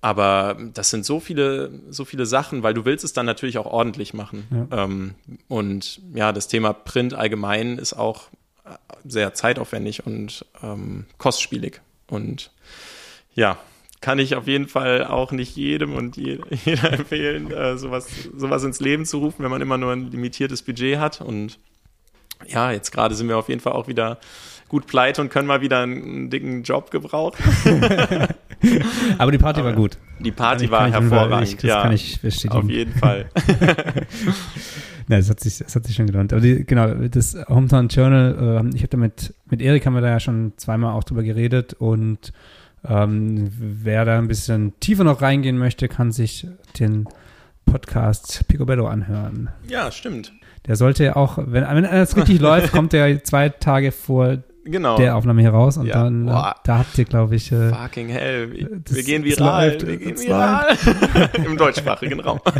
[0.00, 3.66] Aber das sind so viele, so viele Sachen, weil du willst es dann natürlich auch
[3.66, 4.68] ordentlich machen.
[4.70, 5.14] Ähm,
[5.48, 8.28] und ja, das Thema Print allgemein ist auch
[9.04, 11.80] sehr zeitaufwendig und ähm, kostspielig.
[12.08, 12.50] Und
[13.36, 13.58] ja,
[14.00, 18.62] kann ich auf jeden Fall auch nicht jedem und je, jeder empfehlen, äh, sowas, sowas
[18.64, 21.20] ins Leben zu rufen, wenn man immer nur ein limitiertes Budget hat.
[21.20, 21.58] Und
[22.46, 24.18] ja, jetzt gerade sind wir auf jeden Fall auch wieder
[24.68, 27.36] gut pleite und können mal wieder einen, dicken Job gebrauchen.
[29.18, 29.96] Aber die Party war gut.
[30.18, 31.48] Die Party war hervorragend.
[31.48, 32.54] ich- das ja, kann ich bestätigen.
[32.64, 33.30] auf jeden Fall.
[35.08, 36.32] Ja, das hat sich, das hat sich schon gelohnt.
[36.32, 40.00] Aber die, genau, das Hometown Journal, ähm, ich habe da mit, mit Erik haben wir
[40.00, 42.32] da ja schon zweimal auch drüber geredet und
[42.88, 46.46] ähm, wer da ein bisschen tiefer noch reingehen möchte, kann sich
[46.78, 47.08] den
[47.64, 49.50] Podcast Picobello anhören.
[49.68, 50.32] ja, stimmt.
[50.66, 54.96] Der sollte auch, wenn, wenn alles richtig läuft, kommt der zwei Tage vor Genau.
[54.96, 56.02] der Aufnahme hier raus und Ja.
[56.02, 56.56] dann, äh, Boah.
[56.64, 58.50] da habt ihr, glaube ich, äh, Fucking hell.
[58.52, 59.68] Wir, Das- wir gehen viral.
[59.70, 60.66] läuft, wir gehen viral.
[61.46, 62.40] Im deutschsprachigen Raum.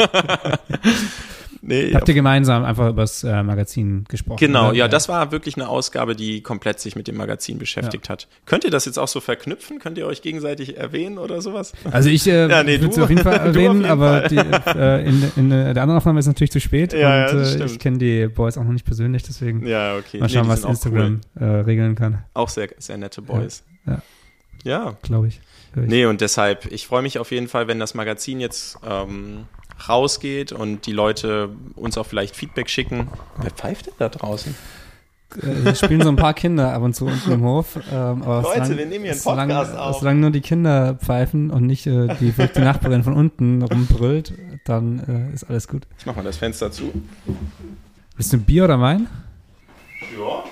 [1.62, 4.38] nee, habt ihr gemeinsam einfach übers äh, Magazin gesprochen.
[4.38, 4.76] Genau, oder?
[4.76, 8.28] ja, das war wirklich eine Ausgabe, die komplett sich mit dem Magazin beschäftigt hat.
[8.46, 9.78] Könnt ihr das jetzt auch so verknüpfen?
[9.78, 11.72] Könnt ihr euch gegenseitig erwähnen oder sowas?
[11.90, 14.28] Also ich äh, Ja, nee, würde es auf jeden Fall erwähnen, jeden aber Fall.
[14.28, 14.36] die,
[14.78, 17.64] äh, in, in der anderen Aufnahme ist natürlich zu spät Ja, ja, und das äh,
[17.64, 20.18] ich kenne die Boys auch noch nicht persönlich, deswegen Ja, okay.
[20.18, 22.22] mal schauen, die was Instagram äh, regeln kann, Cool.
[22.34, 23.64] Auch sehr, sehr nette Boys.
[23.86, 24.02] Ja.
[24.64, 24.96] Ja.
[25.02, 25.40] glaube ich.
[25.72, 25.90] Glaub ich.
[25.90, 29.46] Nee, und deshalb, ich freue mich auf jeden Fall, wenn das Magazin jetzt ähm,
[29.88, 33.08] rausgeht und die Leute uns auch vielleicht Feedback schicken.
[33.38, 34.54] Wer pfeift denn da draußen?
[35.42, 37.76] Äh, es spielen so ein paar Kinder ab und zu unten im Hof.
[37.90, 39.98] Ähm, aber Leute, solange, wir nehmen hier einen solange, Podcast auf.
[39.98, 44.32] Solange nur die Kinder pfeifen und nicht äh, die, die Nachbarin von unten rumbrüllt,
[44.64, 45.86] dann äh, ist alles gut.
[45.98, 46.92] Ich mach mal das Fenster zu.
[48.16, 49.08] Bist du ein Bier oder Wein?
[50.18, 50.44] Ja.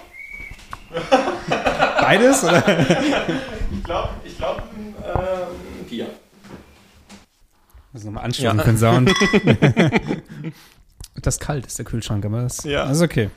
[2.00, 2.44] Beides?
[2.44, 2.62] Oder?
[3.72, 4.62] Ich glaube, ich glaube,
[5.02, 6.06] ähm, Bier.
[7.94, 8.64] Also nochmal anstellen ja.
[8.64, 9.10] den Sound.
[11.22, 12.86] das ist kalt, ist der Kühlschrank, aber das, ja.
[12.86, 13.30] das ist okay.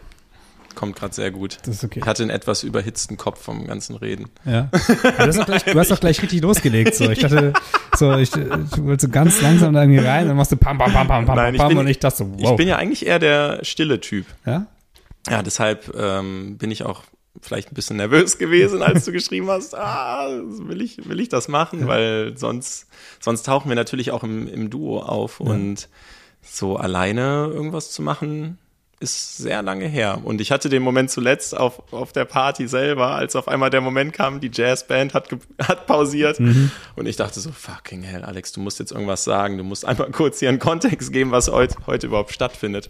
[0.73, 1.59] Kommt gerade sehr gut.
[1.63, 1.99] Das ist okay.
[1.99, 4.29] Ich hatte einen etwas überhitzten Kopf vom ganzen Reden.
[4.45, 4.69] Ja.
[4.71, 6.95] du, hast gleich, du hast doch gleich richtig losgelegt.
[6.95, 7.09] So.
[7.09, 7.53] Ich dachte,
[7.95, 8.47] so, ich, du
[8.83, 11.35] wolltest so ganz langsam da irgendwie rein, dann machst du pam, pam, pam, pam, pam,
[11.35, 12.51] Nein, pam, bin, und ich dachte so, wow.
[12.51, 14.25] Ich bin ja eigentlich eher der stille Typ.
[14.45, 14.65] Ja?
[15.29, 17.03] Ja, deshalb ähm, bin ich auch
[17.41, 21.47] vielleicht ein bisschen nervös gewesen, als du geschrieben hast, ah, will ich, will ich das
[21.47, 21.87] machen, ja.
[21.87, 22.87] weil sonst,
[23.19, 25.47] sonst tauchen wir natürlich auch im, im Duo auf ja.
[25.47, 25.89] und
[26.41, 28.57] so alleine irgendwas zu machen,
[28.99, 30.21] ist sehr lange her.
[30.23, 33.81] Und ich hatte den Moment zuletzt auf, auf der Party selber, als auf einmal der
[33.81, 35.29] Moment kam, die Jazzband hat,
[35.61, 36.39] hat pausiert.
[36.39, 36.71] Mhm.
[36.95, 39.57] Und ich dachte so, fucking hell, Alex, du musst jetzt irgendwas sagen.
[39.57, 42.89] Du musst einmal kurz hier einen Kontext geben, was heute, heute überhaupt stattfindet.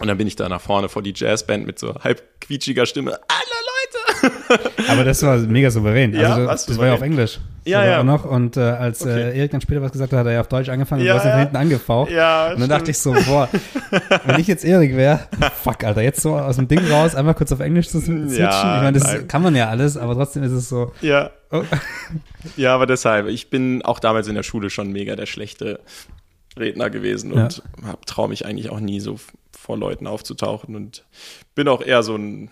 [0.00, 3.12] Und dann bin ich da nach vorne vor die Jazzband mit so halb quietschiger Stimme.
[3.12, 4.70] Alle Leute!
[4.88, 6.14] Aber das war mega souverän.
[6.14, 7.38] Ja, also, das, das war ja auf Englisch.
[7.66, 8.00] Ja, ja.
[8.00, 8.24] Auch noch.
[8.24, 9.20] Und äh, als äh, okay.
[9.20, 11.18] äh, Erik dann später was gesagt hat, hat er ja auf Deutsch angefangen ja, und
[11.18, 11.38] du hast ja.
[11.38, 12.10] hinten angefaucht.
[12.10, 12.70] Ja, und dann stimmt.
[12.70, 13.48] dachte ich so, boah,
[14.24, 15.20] wenn ich jetzt Erik wäre,
[15.62, 18.34] fuck, Alter, jetzt so aus dem Ding raus, einfach kurz auf Englisch zu switchen.
[18.34, 19.28] Ja, ich meine, das nein.
[19.28, 20.92] kann man ja alles, aber trotzdem ist es so.
[21.02, 21.30] Ja.
[21.52, 21.62] Oh.
[22.56, 25.80] Ja, aber deshalb, ich bin auch damals in der Schule schon mega der schlechte
[26.58, 27.96] Redner gewesen und ja.
[28.06, 29.18] traue mich eigentlich auch nie so
[29.52, 31.04] vor Leuten aufzutauchen und
[31.54, 32.50] bin auch eher so ein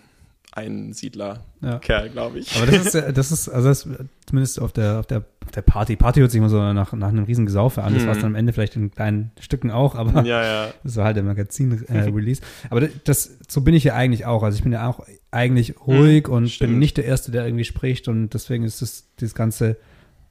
[0.51, 2.11] Einsiedler-Kerl, ja.
[2.11, 2.55] glaube ich.
[2.55, 3.87] Aber das ist, das ist, also das,
[4.25, 5.95] zumindest auf der, auf der, auf der Party.
[5.95, 7.93] Party hört sich immer so nach, nach einem riesen Gesaufe an.
[7.93, 8.07] Das mhm.
[8.07, 10.73] war es dann am Ende vielleicht in kleinen Stücken auch, aber ja, ja.
[10.83, 12.41] das war halt der Magazin-Release.
[12.41, 14.41] Äh, aber das, so bin ich ja eigentlich auch.
[14.41, 16.71] Also ich bin ja auch eigentlich ruhig mhm, und stimmt.
[16.71, 19.77] bin nicht der Erste, der irgendwie spricht und deswegen ist das, dieses ganze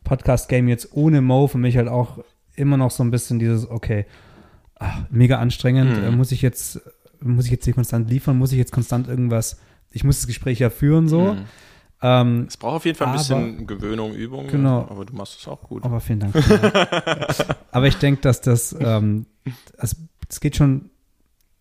[0.02, 2.18] Podcast-Game jetzt ohne Mo für mich halt auch
[2.58, 4.06] immer noch so ein bisschen dieses, okay,
[4.78, 5.96] ach, mega anstrengend.
[5.96, 6.04] Mhm.
[6.04, 6.80] Äh, muss ich jetzt,
[7.20, 8.38] muss ich jetzt hier konstant liefern?
[8.38, 9.60] Muss ich jetzt konstant irgendwas?
[9.90, 11.34] Ich muss das Gespräch ja führen so.
[11.34, 11.44] Mhm.
[12.00, 14.46] Ähm, es braucht auf jeden Fall ein aber, bisschen Gewöhnung, Übung.
[14.46, 14.86] Genau.
[14.88, 15.82] Aber du machst es auch gut.
[15.84, 16.34] Aber vielen Dank.
[17.72, 19.26] aber ich denke, dass das, ähm,
[19.76, 19.96] also,
[20.28, 20.90] es geht schon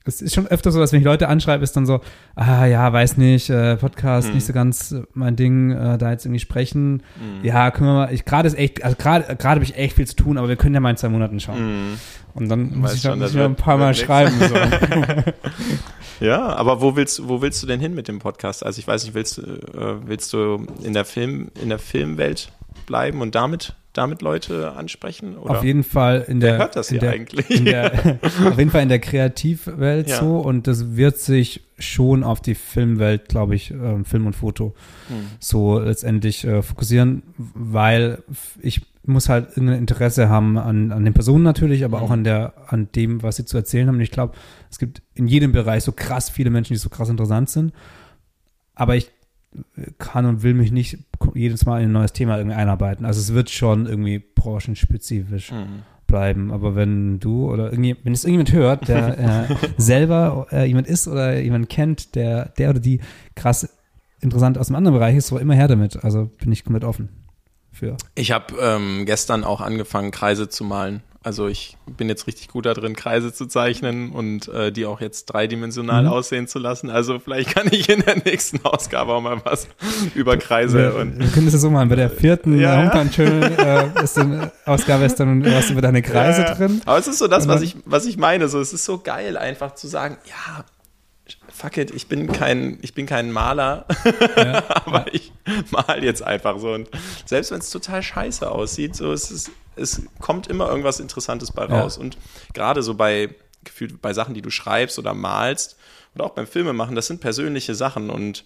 [0.07, 2.01] es ist schon öfter so, dass wenn ich Leute anschreibe, ist dann so,
[2.35, 4.35] ah ja, weiß nicht, äh, Podcast, mhm.
[4.35, 6.93] nicht so ganz mein Ding, äh, da jetzt irgendwie sprechen.
[6.93, 7.43] Mhm.
[7.43, 10.07] Ja, können wir mal, ich gerade ist echt, also gerade gerade habe ich echt viel
[10.07, 11.91] zu tun, aber wir können ja mal in zwei Monaten schauen.
[11.91, 11.99] Mhm.
[12.33, 14.35] Und dann muss ich, schon, muss ich ein paar Mal schreiben.
[14.39, 14.55] So.
[16.25, 18.63] ja, aber wo willst, wo willst du denn hin mit dem Podcast?
[18.63, 19.43] Also ich weiß nicht, willst, äh,
[20.05, 22.51] willst du in der Film, in der Filmwelt
[22.85, 25.37] bleiben und damit damit Leute ansprechen?
[25.37, 25.57] Oder?
[25.57, 26.53] Auf jeden Fall in der.
[26.53, 27.47] Wer hört das hier der, eigentlich?
[27.63, 30.19] Der, auf jeden Fall in der Kreativwelt ja.
[30.19, 34.75] so und das wird sich schon auf die Filmwelt, glaube ich, äh, Film und Foto
[35.07, 35.15] hm.
[35.39, 38.23] so letztendlich äh, fokussieren, weil
[38.61, 42.05] ich muss halt irgendein Interesse haben an, an den Personen natürlich, aber hm.
[42.05, 43.95] auch an der, an dem, was sie zu erzählen haben.
[43.95, 44.33] Und ich glaube,
[44.69, 47.73] es gibt in jedem Bereich so krass viele Menschen, die so krass interessant sind.
[48.75, 49.11] Aber ich
[49.97, 50.97] kann und will mich nicht
[51.33, 53.05] jedes Mal in ein neues Thema irgendwie einarbeiten.
[53.05, 55.83] Also es wird schon irgendwie branchenspezifisch mhm.
[56.05, 56.51] bleiben.
[56.51, 61.39] Aber wenn du oder wenn es irgendjemand hört, der äh, selber äh, jemand ist oder
[61.39, 62.99] jemand kennt, der, der oder die
[63.35, 63.69] krass
[64.19, 66.03] interessant aus einem anderen Bereich ist, so immer her damit.
[66.03, 67.09] Also bin ich komplett offen
[67.71, 67.97] für.
[68.15, 71.01] Ich habe ähm, gestern auch angefangen, Kreise zu malen.
[71.23, 75.01] Also ich bin jetzt richtig gut da drin, Kreise zu zeichnen und äh, die auch
[75.01, 76.09] jetzt dreidimensional mhm.
[76.09, 76.89] aussehen zu lassen.
[76.89, 79.67] Also vielleicht kann ich in der nächsten Ausgabe auch mal was
[80.15, 81.19] über Kreise wir, und.
[81.19, 81.89] Wir können das so machen.
[81.89, 86.01] Bei der vierten ja, Hometown Channel äh, ist dann, Ausgabe ist dann was über deine
[86.01, 86.81] Kreise ja, drin.
[86.85, 88.47] Aber es ist so das, was ich, was ich meine.
[88.47, 90.63] So, es ist so geil, einfach zu sagen, ja,
[91.49, 93.85] fuck it, ich bin kein, ich bin kein Maler,
[94.35, 95.13] ja, aber ja.
[95.13, 95.31] ich
[95.71, 96.73] mal jetzt einfach so.
[96.73, 96.89] Und
[97.25, 101.65] selbst wenn es total scheiße aussieht, so es ist es kommt immer irgendwas Interessantes bei
[101.65, 101.97] raus.
[101.97, 102.01] Ja.
[102.01, 102.17] Und
[102.53, 105.77] gerade so bei gefühlt bei Sachen, die du schreibst oder malst
[106.15, 108.45] oder auch beim Filmemachen, das sind persönliche Sachen und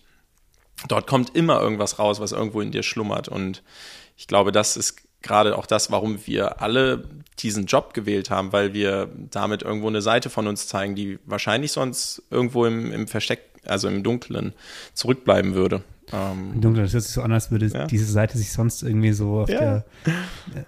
[0.88, 3.28] dort kommt immer irgendwas raus, was irgendwo in dir schlummert.
[3.28, 3.63] Und
[4.17, 7.04] ich glaube, das ist gerade auch das, warum wir alle
[7.40, 11.72] diesen Job gewählt haben, weil wir damit irgendwo eine Seite von uns zeigen, die wahrscheinlich
[11.72, 14.54] sonst irgendwo im, im Versteck, also im Dunklen,
[14.94, 15.84] zurückbleiben würde.
[16.14, 17.86] Ähm, Im Dunkeln, das hört sich so an, als würde ja.
[17.86, 19.60] diese Seite sich sonst irgendwie so ja.
[19.60, 19.86] der,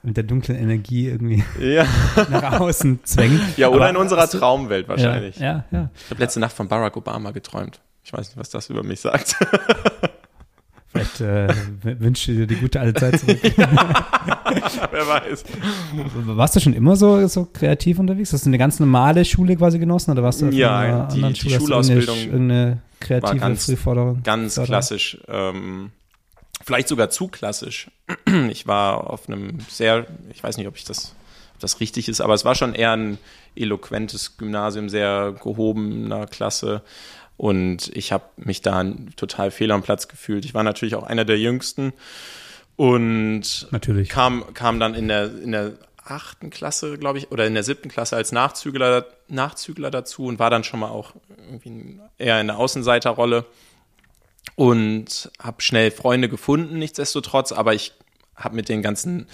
[0.02, 1.86] mit der dunklen Energie irgendwie ja.
[2.30, 3.42] nach außen zwängen.
[3.58, 5.38] Ja, oder Aber in unserer Traumwelt wahrscheinlich.
[5.38, 5.90] Ja, ja.
[5.96, 7.82] Ich habe letzte Nacht von Barack Obama geträumt.
[8.06, 9.36] Ich weiß nicht, was das über mich sagt.
[10.94, 11.48] Vielleicht äh,
[12.00, 13.40] wünsche dir die gute alte Zeit zurück.
[14.92, 15.44] Wer weiß.
[16.26, 18.32] Warst du schon immer so, so kreativ unterwegs?
[18.32, 21.56] Hast du eine ganz normale Schule quasi genossen oder warst du ja, die, die Schule,
[21.56, 24.22] Schulausbildung irgendeine, kreative ganz, Frühforderung?
[24.24, 24.68] Ganz Förderung?
[24.68, 25.18] klassisch.
[25.28, 25.92] Ähm,
[26.64, 27.90] vielleicht sogar zu klassisch.
[28.52, 31.16] Ich war auf einem sehr, ich weiß nicht, ob ich das,
[31.56, 33.18] ob das richtig ist, aber es war schon eher ein
[33.56, 36.84] eloquentes Gymnasium, sehr gehobener Klasse.
[37.38, 38.84] Und ich habe mich da
[39.16, 40.46] total fehl am Platz gefühlt.
[40.46, 41.94] Ich war natürlich auch einer der Jüngsten
[42.76, 44.10] und natürlich.
[44.10, 45.74] Kam, kam dann in der, in der
[46.04, 50.50] achten Klasse, glaube ich, oder in der siebten Klasse als Nachzügler, Nachzügler dazu und war
[50.50, 53.46] dann schon mal auch irgendwie eher in der Außenseiterrolle
[54.56, 57.94] und habe schnell Freunde gefunden, nichtsdestotrotz, aber ich
[58.36, 59.28] habe mit den ganzen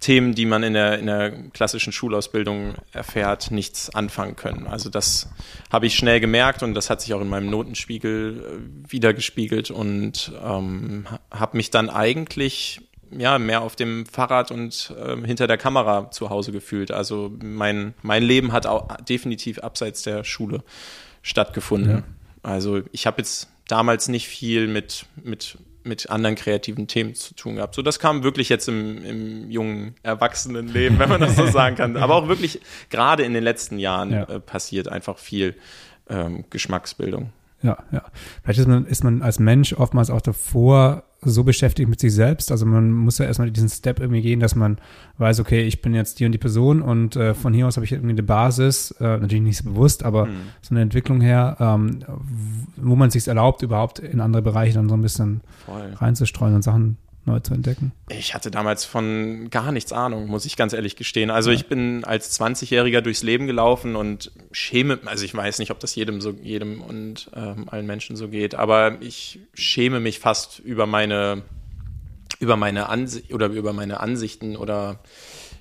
[0.00, 4.66] Themen, die man in der, in der klassischen Schulausbildung erfährt, nichts anfangen können.
[4.66, 5.28] Also das
[5.70, 8.42] habe ich schnell gemerkt und das hat sich auch in meinem Notenspiegel
[8.86, 12.80] äh, wiedergespiegelt und ähm, habe mich dann eigentlich
[13.10, 16.90] ja, mehr auf dem Fahrrad und äh, hinter der Kamera zu Hause gefühlt.
[16.90, 20.62] Also mein, mein Leben hat auch definitiv abseits der Schule
[21.22, 21.90] stattgefunden.
[21.90, 22.02] Ja.
[22.42, 27.56] Also ich habe jetzt damals nicht viel mit, mit, mit anderen kreativen Themen zu tun
[27.56, 27.74] gehabt.
[27.74, 31.96] So, das kam wirklich jetzt im, im jungen Erwachsenenleben, wenn man das so sagen kann.
[31.96, 32.60] Aber auch wirklich
[32.90, 34.22] gerade in den letzten Jahren ja.
[34.24, 35.54] äh, passiert einfach viel
[36.08, 37.32] ähm, Geschmacksbildung.
[37.62, 38.02] Ja, ja.
[38.42, 42.50] Vielleicht ist man, ist man als Mensch oftmals auch davor so beschäftigt mit sich selbst.
[42.50, 44.78] Also man muss ja erstmal diesen Step irgendwie gehen, dass man
[45.18, 47.84] weiß, okay, ich bin jetzt die und die Person und äh, von hier aus habe
[47.84, 50.36] ich irgendwie eine Basis, äh, natürlich nicht so bewusst, aber mhm.
[50.62, 52.04] so eine Entwicklung her, ähm,
[52.76, 55.92] wo man sich erlaubt, überhaupt in andere Bereiche dann so ein bisschen Voll.
[55.96, 56.96] reinzustreuen und Sachen
[57.26, 57.92] neu zu entdecken?
[58.08, 61.30] Ich hatte damals von gar nichts Ahnung, muss ich ganz ehrlich gestehen.
[61.30, 61.56] Also ja.
[61.56, 65.94] ich bin als 20-Jähriger durchs Leben gelaufen und schäme, also ich weiß nicht, ob das
[65.94, 70.86] jedem so, jedem und ähm, allen Menschen so geht, aber ich schäme mich fast über
[70.86, 71.42] meine,
[72.38, 75.00] über meine Ansicht oder über meine Ansichten oder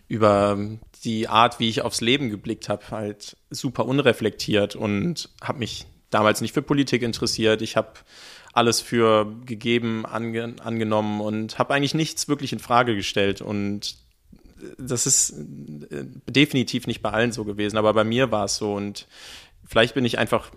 [0.07, 0.57] über
[1.03, 6.41] die Art, wie ich aufs Leben geblickt habe, halt super unreflektiert und habe mich damals
[6.41, 7.61] nicht für Politik interessiert.
[7.61, 7.93] Ich habe
[8.56, 13.97] alles für gegeben ange angenommen und habe eigentlich nichts wirklich in Frage gestellt und
[14.80, 15.32] das ist
[15.91, 19.08] äh, definitiv nicht bei allen so gewesen, aber bei mir war es so und
[19.68, 20.51] vielleicht bin ich einfach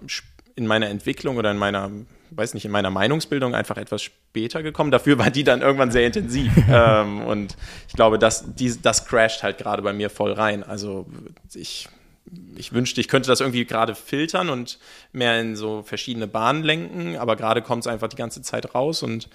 [0.55, 1.91] in meiner Entwicklung oder in meiner,
[2.31, 4.91] weiß nicht, in meiner Meinungsbildung einfach etwas später gekommen.
[4.91, 6.53] Dafür war die dann irgendwann sehr intensiv.
[6.69, 10.65] ähm, und ich glaube, das, die, das crasht halt gerade bei mir voll rein.
[10.65, 11.07] Also
[11.55, 11.89] ich
[12.57, 14.79] ich wünschte, ich könnte das irgendwie gerade filtern und
[15.13, 19.03] mehr in so verschiedene Bahnen lenken, aber gerade kommt es einfach die ganze Zeit raus
[19.03, 19.29] und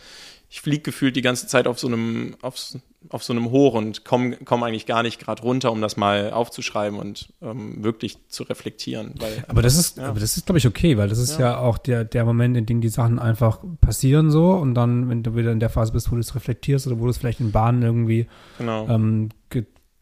[0.53, 2.77] ich fliege gefühlt die ganze Zeit auf so einem, auf,
[3.09, 6.31] auf so einem Hoch und komme komm eigentlich gar nicht gerade runter, um das mal
[6.31, 9.15] aufzuschreiben und ähm, wirklich zu reflektieren.
[9.17, 10.09] Weil, aber das ist, ja.
[10.09, 11.53] aber das ist, glaube ich, okay, weil das ist ja.
[11.53, 15.23] ja, auch der, der Moment, in dem die Sachen einfach passieren so und dann, wenn
[15.23, 17.39] du wieder in der Phase bist, wo du es reflektierst oder wo du es vielleicht
[17.39, 18.27] in Bahnen irgendwie
[18.59, 18.87] genau.
[18.87, 19.29] ähm,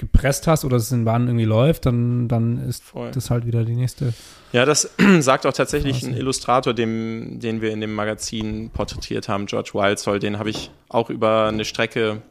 [0.02, 3.12] gepresst hast oder es in Bahnen irgendwie läuft, dann, dann ist Voll.
[3.12, 4.14] das halt wieder die nächste.
[4.52, 4.90] Ja, das
[5.20, 10.20] sagt auch tatsächlich ein Illustrator, dem, den wir in dem Magazin porträtiert haben, George Wildsoll,
[10.20, 12.22] den habe ich auch über eine Strecke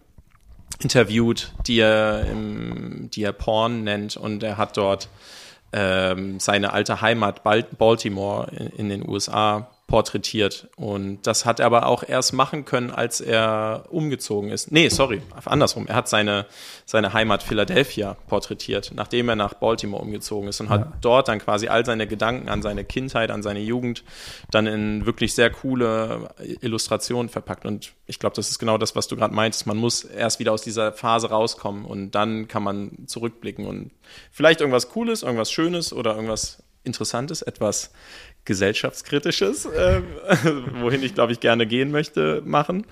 [0.81, 5.09] interviewt, die er, im, die er Porn nennt und er hat dort
[5.73, 10.69] ähm, seine alte Heimat Baltimore in, in den USA porträtiert.
[10.77, 14.71] Und das hat er aber auch erst machen können, als er umgezogen ist.
[14.71, 15.89] Nee, sorry, andersrum.
[15.89, 16.47] Er hat seine,
[16.87, 20.75] seine Heimat Philadelphia porträtiert, nachdem er nach Baltimore umgezogen ist und ja.
[20.75, 24.05] hat dort dann quasi all seine Gedanken an seine Kindheit, an seine Jugend
[24.53, 26.31] dann in wirklich sehr coole
[26.61, 27.67] Illustrationen verpackt.
[27.67, 29.67] Und ich glaube, das ist genau das, was du gerade meintest.
[29.67, 33.91] Man muss erst wieder aus dieser Phase rauskommen und dann kann man zurückblicken und
[34.31, 37.91] vielleicht irgendwas Cooles, irgendwas Schönes oder irgendwas Interessantes, etwas
[38.45, 40.03] gesellschaftskritisches, äh,
[40.81, 42.87] wohin ich glaube ich gerne gehen möchte, machen.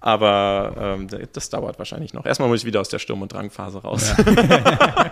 [0.00, 2.24] Aber ähm, das dauert wahrscheinlich noch.
[2.24, 4.14] Erstmal muss ich wieder aus der Sturm- und Drangphase raus.
[4.16, 5.04] Ja.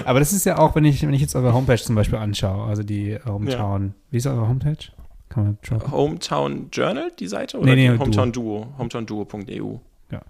[0.04, 2.66] Aber das ist ja auch, wenn ich, wenn ich jetzt eure Homepage zum Beispiel anschaue,
[2.66, 3.92] also die Hometown, ja.
[4.10, 4.76] wie ist eure Homepage?
[5.28, 5.92] Kann man droppen?
[5.92, 7.58] Hometown Journal, die Seite?
[7.58, 8.68] Oder nee, nee, Hometown Duo?
[8.78, 9.76] Hometownduo.eu.
[10.10, 10.22] Ja.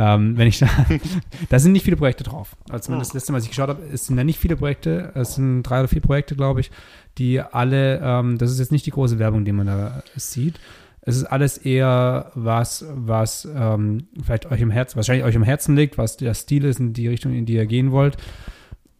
[0.00, 0.68] Ähm, wenn ich da,
[1.48, 2.56] da sind nicht viele Projekte drauf.
[2.70, 3.14] Also zumindest oh.
[3.14, 5.64] das letzte Mal, als ich geschaut habe, es sind da nicht viele Projekte, es sind
[5.64, 6.70] drei oder vier Projekte, glaube ich,
[7.18, 10.60] die alle, ähm, das ist jetzt nicht die große Werbung, die man da sieht.
[11.00, 15.74] Es ist alles eher was, was ähm, vielleicht euch im Herzen, wahrscheinlich euch im Herzen
[15.74, 18.18] liegt, was der Stil ist in die Richtung, in die ihr gehen wollt.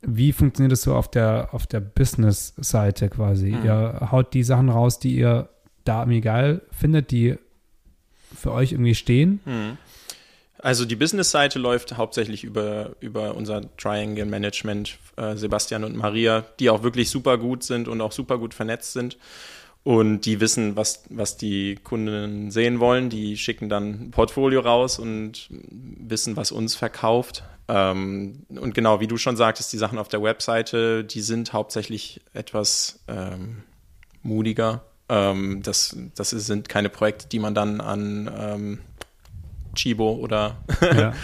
[0.03, 3.51] Wie funktioniert das so auf der, auf der Business-Seite quasi?
[3.51, 3.65] Mhm.
[3.65, 5.49] Ihr haut die Sachen raus, die ihr
[5.85, 7.37] da irgendwie geil findet, die
[8.35, 9.41] für euch irgendwie stehen.
[9.45, 9.79] Mhm.
[10.61, 16.71] Also die Business-Seite läuft hauptsächlich über, über unser Triangle Management, äh, Sebastian und Maria, die
[16.71, 19.19] auch wirklich super gut sind und auch super gut vernetzt sind.
[19.85, 23.09] Und die wissen, was, was die Kunden sehen wollen.
[23.09, 27.45] Die schicken dann ein Portfolio raus und wissen, was uns verkauft.
[27.69, 32.21] Ähm, und genau, wie du schon sagtest, die Sachen auf der Webseite, die sind hauptsächlich
[32.35, 33.63] etwas ähm,
[34.23, 34.85] mutiger.
[35.09, 38.79] Ähm, das, das sind keine Projekte, die man dann an ähm,
[39.79, 41.15] Chibo oder ja.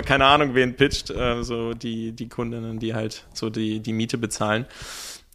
[0.02, 4.18] keine Ahnung, wen pitcht, äh, so die, die Kundinnen, die halt so die, die Miete
[4.18, 4.66] bezahlen.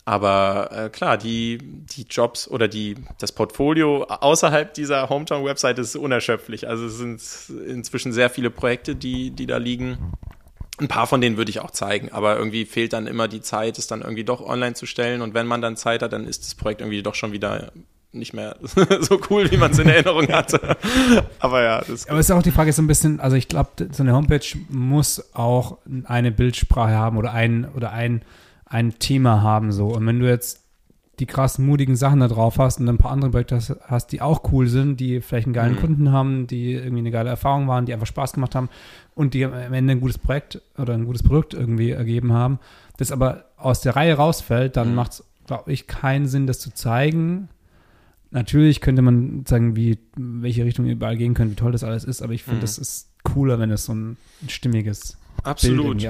[0.05, 6.67] Aber äh, klar, die, die Jobs oder die, das Portfolio außerhalb dieser Hometown-Website ist unerschöpflich.
[6.67, 7.21] Also es sind
[7.67, 10.13] inzwischen sehr viele Projekte, die, die da liegen.
[10.79, 13.77] Ein paar von denen würde ich auch zeigen, aber irgendwie fehlt dann immer die Zeit,
[13.77, 15.21] es dann irgendwie doch online zu stellen.
[15.21, 17.71] Und wenn man dann Zeit hat, dann ist das Projekt irgendwie doch schon wieder
[18.11, 18.55] nicht mehr
[19.01, 20.77] so cool, wie man es in Erinnerung hatte.
[21.39, 23.69] Aber ja, das Aber es ist auch die Frage so ein bisschen, also ich glaube,
[23.91, 28.21] so eine Homepage muss auch eine Bildsprache haben oder ein oder ein,
[28.65, 29.87] ein Thema haben so.
[29.87, 30.61] Und wenn du jetzt
[31.19, 34.21] die krassen, mutigen Sachen da drauf hast und ein paar andere Projekte hast, hast, die
[34.21, 35.79] auch cool sind, die vielleicht einen geilen Mhm.
[35.79, 38.69] Kunden haben, die irgendwie eine geile Erfahrung waren, die einfach Spaß gemacht haben
[39.15, 42.59] und die am Ende ein gutes Projekt oder ein gutes Produkt irgendwie ergeben haben,
[42.97, 44.95] das aber aus der Reihe rausfällt, dann Mhm.
[44.95, 47.49] macht es, glaube ich, keinen Sinn, das zu zeigen.
[48.31, 52.21] Natürlich könnte man sagen, wie, welche Richtung überall gehen könnt, wie toll das alles ist,
[52.21, 52.61] aber ich finde, Mhm.
[52.61, 54.17] das ist cooler, wenn es so ein,
[54.47, 56.03] stimmiges absolut.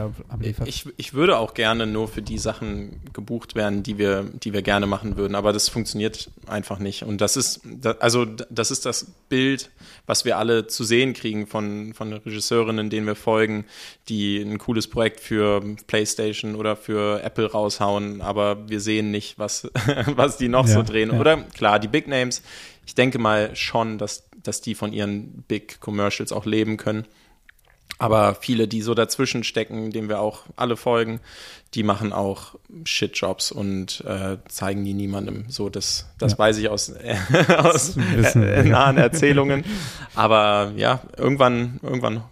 [0.65, 4.61] Ich, ich würde auch gerne nur für die Sachen gebucht werden, die wir, die wir
[4.61, 7.03] gerne machen würden, aber das funktioniert einfach nicht.
[7.03, 7.61] Und das ist,
[7.99, 9.69] also das ist das Bild,
[10.05, 13.65] was wir alle zu sehen kriegen von, von Regisseurinnen, denen wir folgen,
[14.07, 19.69] die ein cooles Projekt für PlayStation oder für Apple raushauen, aber wir sehen nicht, was,
[20.15, 21.11] was die noch Ja, so drehen.
[21.13, 21.19] ja.
[21.19, 22.41] Oder klar, die Big Names,
[22.85, 27.05] ich denke mal schon, dass, dass die von ihren Big Commercials auch leben können.
[28.01, 31.19] Aber viele, die so dazwischen stecken, denen wir auch alle folgen,
[31.73, 35.43] die machen auch Shitjobs und äh, zeigen die niemandem.
[35.49, 36.37] So, das, das Ja.
[36.39, 37.15] weiß ich aus, äh,
[37.57, 38.69] aus Wissen, äh, ja.
[38.69, 39.65] nahen Erzählungen.
[40.15, 42.23] Aber ja, irgendwann, irgendwann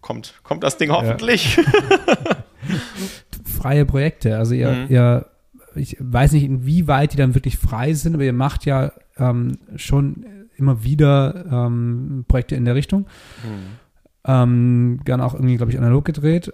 [0.00, 1.58] kommt, kommt das Ding hoffentlich.
[3.44, 4.36] freie Projekte.
[4.36, 4.86] Also ihr, Mhm.
[4.88, 5.26] ihr,
[5.74, 10.26] ich weiß nicht, inwieweit die dann wirklich frei sind, aber ihr macht ja ähm, schon
[10.56, 13.06] immer wieder ähm, Projekte in der Richtung.
[14.26, 16.52] Ähm, gern auch irgendwie, glaube ich, analog gedreht.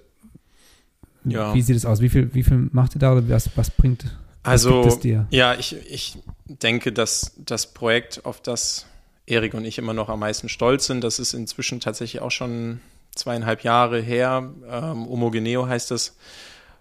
[1.24, 1.54] Ja.
[1.54, 2.00] Wie sieht es aus?
[2.00, 4.06] Wie viel, wie viel macht ihr da oder was, was bringt
[4.42, 5.26] Also, gibt es dir?
[5.30, 8.86] ja, ich, ich denke, dass das Projekt, auf das
[9.26, 12.80] Erik und ich immer noch am meisten stolz sind, das ist inzwischen tatsächlich auch schon
[13.14, 14.50] zweieinhalb Jahre her.
[14.68, 16.16] Ähm, Homogeneo heißt es.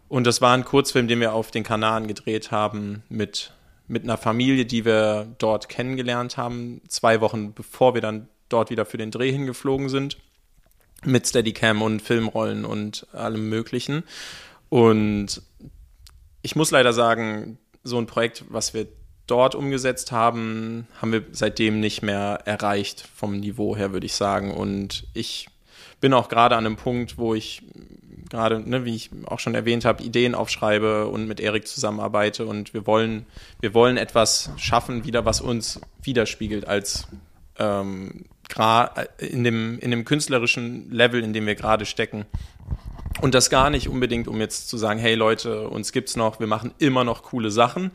[0.08, 3.54] Und das war ein Kurzfilm, den wir auf den Kanaren gedreht haben mit,
[3.88, 8.86] mit einer Familie, die wir dort kennengelernt haben, zwei Wochen bevor wir dann dort wieder
[8.86, 10.18] für den Dreh hingeflogen sind.
[11.06, 14.04] Mit Steadicam und Filmrollen und allem Möglichen.
[14.70, 15.42] Und
[16.42, 18.88] ich muss leider sagen, so ein Projekt, was wir
[19.28, 24.52] dort umgesetzt haben, haben wir seitdem nicht mehr erreicht vom Niveau her, würde ich sagen.
[24.52, 25.48] Und ich
[26.02, 27.64] bin auch gerade an einem Punkt, wo ich
[28.30, 32.74] gerade, ne, wie ich auch schon erwähnt habe, Ideen aufschreibe und mit Erik zusammenarbeite und
[32.74, 33.26] wir wollen,
[33.60, 37.08] wir wollen etwas schaffen, wieder was uns widerspiegelt als
[37.58, 42.26] ähm, gra- in dem, in dem künstlerischen Level, in dem wir gerade stecken.
[43.22, 46.48] Und das gar nicht unbedingt, um jetzt zu sagen, hey Leute, uns gibt's noch, wir
[46.48, 47.92] machen immer noch coole Sachen.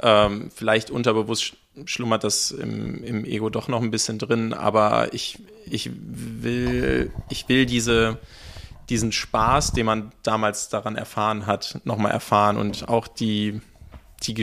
[0.00, 1.54] Ähm, vielleicht unterbewusst sch-
[1.86, 7.48] schlummert das im, im Ego doch noch ein bisschen drin, aber ich, ich will, ich
[7.48, 8.18] will diese,
[8.90, 13.60] diesen Spaß, den man damals daran erfahren hat, nochmal erfahren und auch die,
[14.22, 14.34] die,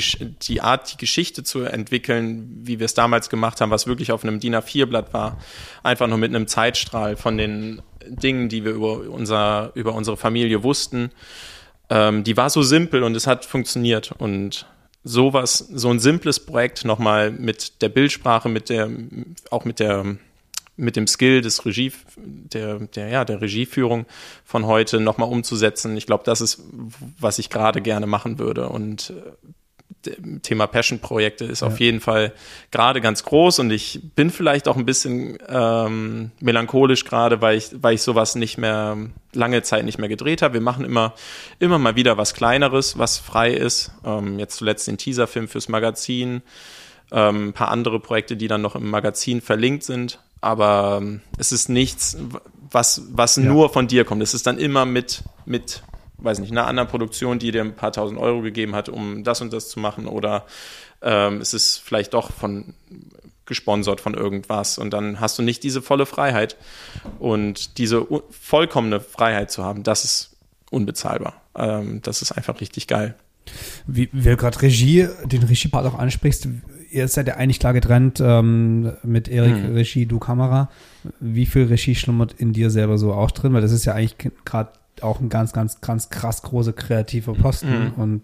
[0.42, 4.24] die Art, die Geschichte zu entwickeln, wie wir es damals gemacht haben, was wirklich auf
[4.24, 5.38] einem DIN A4-Blatt war,
[5.84, 10.64] einfach nur mit einem Zeitstrahl von den Dingen, die wir über, unser, über unsere Familie
[10.64, 11.12] wussten,
[11.90, 14.12] ähm, die war so simpel und es hat funktioniert.
[14.18, 14.66] Und
[15.04, 18.90] sowas, so ein simples Projekt nochmal mit der Bildsprache, mit der,
[19.52, 20.18] auch mit der,
[20.78, 24.06] mit dem Skill des Regie, der, der, ja, der Regieführung
[24.44, 25.96] von heute nochmal umzusetzen.
[25.96, 26.62] Ich glaube, das ist,
[27.20, 28.70] was ich gerade gerne machen würde.
[28.70, 29.32] Und äh,
[30.44, 32.32] Thema Passion-Projekte ist auf jeden Fall
[32.70, 37.70] gerade ganz groß und ich bin vielleicht auch ein bisschen ähm, melancholisch gerade, weil ich,
[37.82, 38.98] weil ich sowas nicht mehr
[39.34, 40.54] lange Zeit nicht mehr gedreht habe.
[40.56, 41.14] Wir machen immer,
[41.58, 43.92] immer mal wieder was Kleineres, was frei ist.
[44.06, 46.44] Ähm, jetzt zuletzt den Teaserfilm fürs Magazin,
[47.12, 50.20] ähm, ein paar andere Projekte, die dann noch im Magazin verlinkt sind.
[50.40, 52.16] Aber ähm, es ist nichts,
[52.70, 53.44] was, was Ja.
[53.44, 54.22] nur von dir kommt.
[54.22, 55.82] Es ist dann immer mit, mit
[56.18, 59.42] weiß nicht, einer anderen Produktion, die dir ein paar tausend Euro gegeben hat, um das
[59.42, 60.08] und das zu machen.
[60.08, 60.46] Oder
[61.02, 62.74] ähm, es ist vielleicht doch von
[63.46, 66.58] gesponsert von irgendwas und dann hast du nicht diese volle Freiheit.
[67.20, 70.36] Und diese vollkommene Freiheit zu haben, das ist
[70.72, 71.42] unbezahlbar.
[71.56, 73.16] Ähm, das ist einfach richtig geil.
[73.86, 76.48] Wie, wie du gerade Regie, den Regiepart auch ansprichst,
[76.90, 79.76] ihr seid ja eigentlich klar getrennt ähm, mit Erik Mhm.
[79.76, 80.70] Regie, du Kamera.
[81.20, 83.54] Wie viel Regie schlummert in dir selber so auch drin?
[83.54, 84.72] Weil das ist ja eigentlich gerade
[85.04, 87.86] auch ein ganz, ganz, ganz krass großer kreativer Posten.
[87.86, 87.94] Mhm.
[87.94, 88.22] Und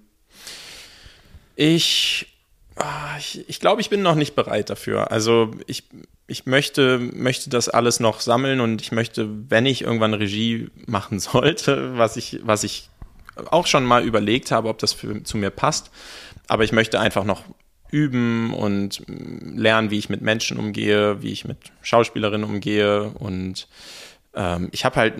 [1.55, 2.27] Ich,
[2.75, 5.11] ah, ich, ich glaube, ich bin noch nicht bereit dafür.
[5.11, 5.83] Also ich,
[6.27, 11.19] ich möchte, möchte das alles noch sammeln und ich möchte, wenn ich irgendwann Regie machen
[11.19, 12.89] sollte, was ich, was ich
[13.49, 15.91] auch schon mal überlegt habe, ob das für, zu mir passt,
[16.47, 17.43] aber ich möchte einfach noch
[17.91, 23.67] üben und lernen, wie ich mit Menschen umgehe, wie ich mit Schauspielerinnen umgehe und
[24.33, 25.13] ähm, ich habe halt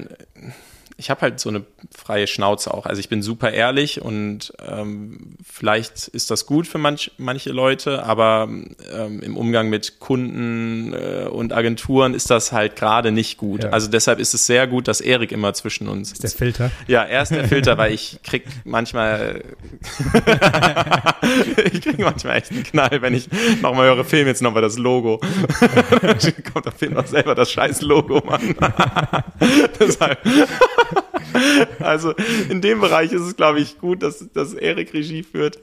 [0.97, 1.63] ich habe halt so eine
[1.95, 2.85] freie Schnauze auch.
[2.85, 8.03] Also ich bin super ehrlich und ähm, vielleicht ist das gut für manch, manche Leute,
[8.03, 8.49] aber
[8.93, 13.63] ähm, im Umgang mit Kunden äh, und Agenturen ist das halt gerade nicht gut.
[13.63, 13.69] Ja.
[13.71, 16.23] Also deshalb ist es sehr gut, dass Erik immer zwischen uns ist.
[16.23, 16.71] Der Filter?
[16.87, 19.43] Ja, er ist der Filter, weil ich krieg manchmal
[21.73, 23.29] ich krieg manchmal echt einen Knall, wenn ich
[23.61, 25.19] nochmal höre, Film jetzt nochmal das Logo.
[26.53, 28.55] kommt auf jeden Fall selber das scheiß Logo, Mann.
[29.79, 30.19] Deshalb
[31.79, 32.13] also
[32.49, 35.59] in dem Bereich ist es, glaube ich, gut, dass, dass Erik Regie führt.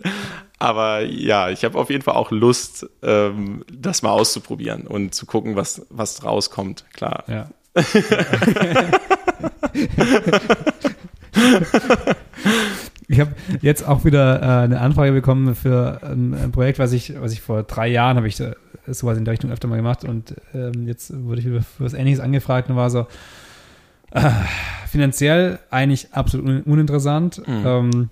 [0.58, 5.26] Aber ja, ich habe auf jeden Fall auch Lust, ähm, das mal auszuprobieren und zu
[5.26, 6.84] gucken, was, was rauskommt.
[6.92, 7.24] Klar.
[7.28, 7.48] Ja.
[13.10, 17.18] Ich habe jetzt auch wieder äh, eine Anfrage bekommen für ein, ein, Projekt, was ich,
[17.18, 18.52] was ich vor drei Jahren habe ich äh,
[18.86, 22.20] sowas in der Richtung öfter mal gemacht und ähm, jetzt wurde ich für was Ähnliches
[22.20, 23.06] angefragt und war so,
[24.10, 24.30] äh,
[24.88, 27.42] finanziell eigentlich absolut uninteressant.
[27.46, 27.66] Mhm.
[27.66, 28.10] Ähm,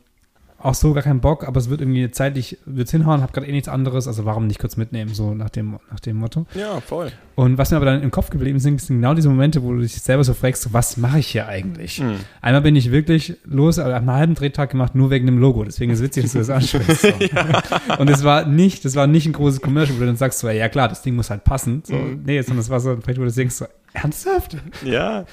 [0.58, 3.52] auch so gar keinen Bock, aber es wird irgendwie zeitlich wird's hinhauen, hab gerade eh
[3.52, 6.46] nichts anderes, also warum nicht kurz mitnehmen, so nach dem, nach dem Motto.
[6.54, 7.12] Ja, voll.
[7.34, 9.80] Und was mir aber dann im Kopf geblieben sind, sind genau diese Momente, wo du
[9.80, 12.00] dich selber so fragst, was mache ich hier eigentlich?
[12.00, 12.16] Mhm.
[12.40, 15.62] Einmal bin ich wirklich los, also einen halben Drehtag gemacht, nur wegen dem Logo.
[15.62, 17.02] Deswegen ist es witzig, dass du das ansprichst.
[17.02, 17.08] So.
[17.20, 17.96] ja.
[17.98, 20.48] Und es war nicht, das war nicht ein großes Commercial, wo du dann sagst so,
[20.48, 21.82] ja klar, das Ding muss halt passen.
[21.84, 22.22] So, mhm.
[22.24, 23.66] Nee, sondern es war so ein Projekt, wo du denkst so,
[23.96, 24.56] Ernsthaft?
[24.84, 25.24] Ja.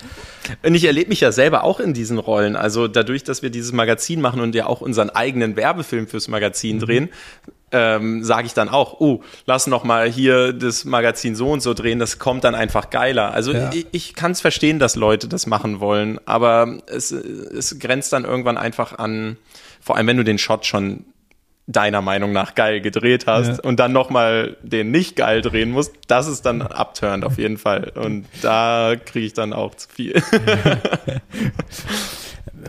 [0.63, 2.55] Und ich erlebe mich ja selber auch in diesen Rollen.
[2.55, 6.77] Also dadurch, dass wir dieses Magazin machen und ja auch unseren eigenen Werbefilm fürs Magazin
[6.77, 6.81] mhm.
[6.81, 7.09] drehen,
[7.71, 11.73] ähm, sage ich dann auch, oh, lass noch mal hier das Magazin so und so
[11.73, 13.33] drehen, das kommt dann einfach geiler.
[13.33, 13.71] Also ja.
[13.73, 18.25] ich, ich kann es verstehen, dass Leute das machen wollen, aber es, es grenzt dann
[18.25, 19.37] irgendwann einfach an,
[19.81, 21.05] vor allem wenn du den Shot schon
[21.65, 23.63] deiner Meinung nach geil gedreht hast ja.
[23.63, 27.91] und dann nochmal den nicht geil drehen musst, das ist dann abturnt auf jeden Fall.
[27.95, 30.13] Und da kriege ich dann auch zu viel.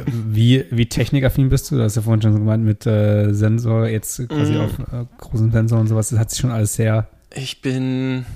[0.06, 1.76] wie, wie technikaffin bist du?
[1.76, 4.60] Du hast ja vorhin schon so gemeint mit äh, Sensor, jetzt quasi mm.
[4.60, 6.10] auf äh, großen Sensor und sowas.
[6.10, 7.08] Das hat sich schon alles sehr.
[7.34, 8.26] Ich bin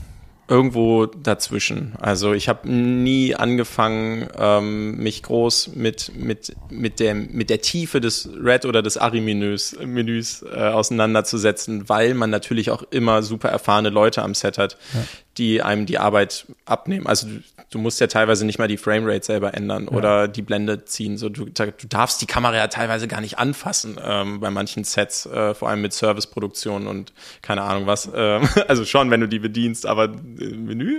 [0.49, 1.95] irgendwo dazwischen.
[2.01, 8.01] Also ich habe nie angefangen, ähm, mich groß mit, mit, mit, der, mit der Tiefe
[8.01, 13.91] des Red oder des Ari-Menüs Menüs, äh, auseinanderzusetzen, weil man natürlich auch immer super erfahrene
[13.91, 15.01] Leute am Set hat, ja.
[15.39, 17.07] Die einem die Arbeit abnehmen.
[17.07, 19.97] Also du, du, musst ja teilweise nicht mal die Framerate selber ändern ja.
[19.97, 21.17] oder die Blende ziehen.
[21.17, 25.27] So, du, du darfst die Kamera ja teilweise gar nicht anfassen ähm, bei manchen Sets,
[25.27, 27.13] äh, vor allem mit Serviceproduktionen und
[27.43, 28.11] keine Ahnung was.
[28.15, 30.99] Ähm, also schon, wenn du die bedienst, aber Menü.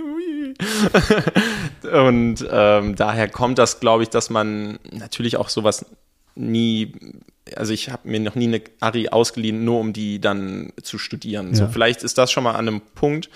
[1.92, 5.84] und ähm, daher kommt das, glaube ich, dass man natürlich auch sowas
[6.34, 6.92] nie,
[7.56, 11.50] also ich habe mir noch nie eine Ari ausgeliehen, nur um die dann zu studieren.
[11.50, 11.54] Ja.
[11.54, 13.28] So vielleicht ist das schon mal an einem Punkt,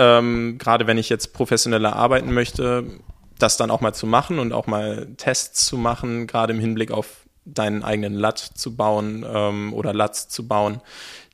[0.00, 2.86] ähm, gerade wenn ich jetzt professioneller arbeiten möchte,
[3.38, 6.90] das dann auch mal zu machen und auch mal Tests zu machen, gerade im Hinblick
[6.90, 10.80] auf deinen eigenen LUT zu bauen ähm, oder LUTs zu bauen,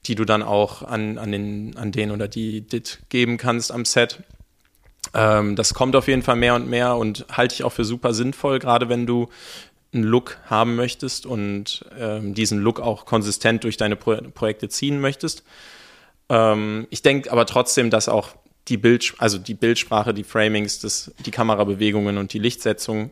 [0.07, 3.85] die du dann auch an, an, den, an den oder die DIT geben kannst am
[3.85, 4.25] Set.
[5.15, 8.15] Ähm, das kommt auf jeden Fall mehr und mehr und halte ich auch für super
[8.15, 9.29] sinnvoll, gerade wenn du
[9.95, 15.01] einen Look haben möchtest und ähm, diesen Look auch konsistent durch deine Pro Projekte ziehen
[15.01, 15.45] möchtest.
[16.29, 18.35] Ähm, ich denke aber trotzdem, dass auch
[18.69, 23.11] die Bild, also die Bildsprache, die Framings, das, die Kamerabewegungen und die Lichtsetzung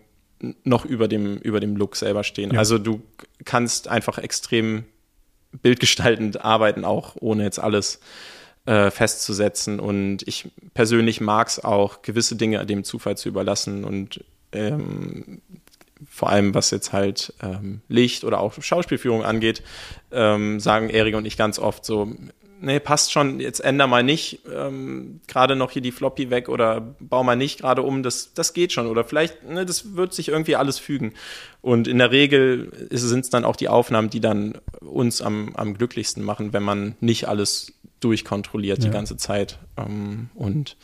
[0.65, 2.53] noch über dem, über dem Look selber stehen.
[2.53, 2.59] Ja.
[2.59, 3.03] Also du
[3.45, 4.85] kannst einfach extrem
[5.63, 8.01] bildgestaltend arbeiten, auch ohne jetzt alles
[8.67, 9.79] äh, festzusetzen.
[9.79, 15.41] Und ich persönlich mag es auch, gewisse Dinge dem Zufall zu überlassen und ähm,
[16.09, 19.63] vor allem was jetzt halt ähm, Licht oder auch Schauspielführung angeht,
[20.13, 22.13] ähm, sagen Erik und ich ganz oft so,
[22.65, 26.95] nee, passt schon, jetzt änder mal nicht ähm, gerade noch hier die Floppy weg oder
[26.99, 28.87] bau mal nicht gerade um, das, das geht schon.
[28.87, 31.13] Oder vielleicht, ne, das wird sich irgendwie alles fügen.
[31.61, 35.75] Und in der Regel sind es dann auch die Aufnahmen, die dann uns am, am
[35.75, 38.85] glücklichsten machen, wenn man nicht alles durchkontrolliert ja.
[38.87, 39.59] die ganze Zeit.
[39.77, 40.77] Ähm, und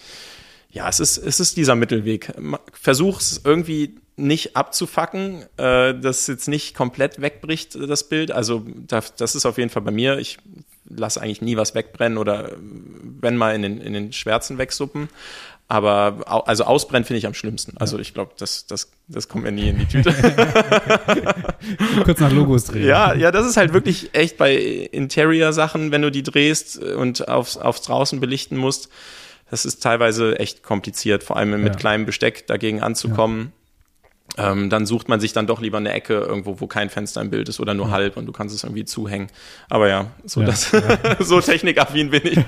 [0.71, 2.33] ja, es ist, es ist dieser Mittelweg.
[2.73, 8.31] Versuch es irgendwie nicht abzufacken, äh, dass jetzt nicht komplett wegbricht, das Bild.
[8.31, 10.19] Also das, das ist auf jeden Fall bei mir.
[10.19, 10.39] Ich
[10.95, 12.53] lasse eigentlich nie was wegbrennen oder
[13.21, 15.09] wenn mal in den, in den Schwärzen wegsuppen.
[15.71, 17.77] Aber also ausbrennen finde ich am schlimmsten.
[17.77, 20.13] Also ich glaube, das, das, das kommt mir nie in die Tüte.
[22.05, 22.89] Kurz nach Logos drehen.
[22.89, 27.57] Ja, ja, das ist halt wirklich echt bei Interior-Sachen, wenn du die drehst und aufs,
[27.57, 28.89] aufs draußen belichten musst.
[29.49, 31.79] Das ist teilweise echt kompliziert, vor allem mit ja.
[31.79, 33.53] kleinem Besteck dagegen anzukommen.
[34.43, 37.31] Ähm, dann sucht man sich dann doch lieber eine Ecke irgendwo, wo kein Fenster im
[37.31, 37.93] Bild ist oder nur Ja.
[37.93, 39.27] halb und du kannst es irgendwie zuhängen.
[39.69, 40.81] Aber ja, so Ja, das, ja.
[41.21, 42.39] so technikaffin bin ich.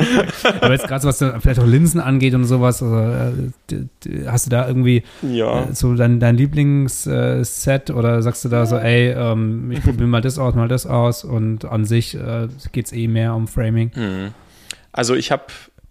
[0.60, 4.46] Aber jetzt gerade so, was da vielleicht auch Linsen angeht und sowas, also, äh, hast
[4.46, 5.64] du da irgendwie Ja.
[5.64, 10.20] äh, so dein, dein Lieblingsset oder sagst du da so, ey, ähm, ich probiere mal
[10.20, 13.90] das aus, mal das aus und an sich äh, geht es eh mehr um Framing?
[13.94, 14.34] Mhm.
[14.92, 15.44] Also ich habe,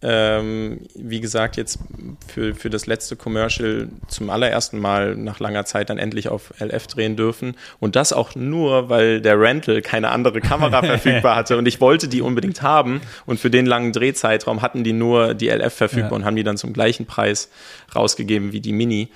[0.03, 1.79] ähm, wie gesagt, jetzt
[2.27, 6.87] für, für das letzte Commercial zum allerersten Mal nach langer Zeit dann endlich auf LF
[6.87, 7.55] drehen dürfen.
[7.79, 11.57] Und das auch nur, weil der Rental keine andere Kamera verfügbar hatte.
[11.57, 13.01] Und ich wollte die unbedingt haben.
[13.25, 16.15] Und für den langen Drehzeitraum hatten die nur die LF verfügbar Ja.
[16.17, 17.49] und haben die dann zum gleichen Preis
[17.95, 19.09] rausgegeben wie die Mini.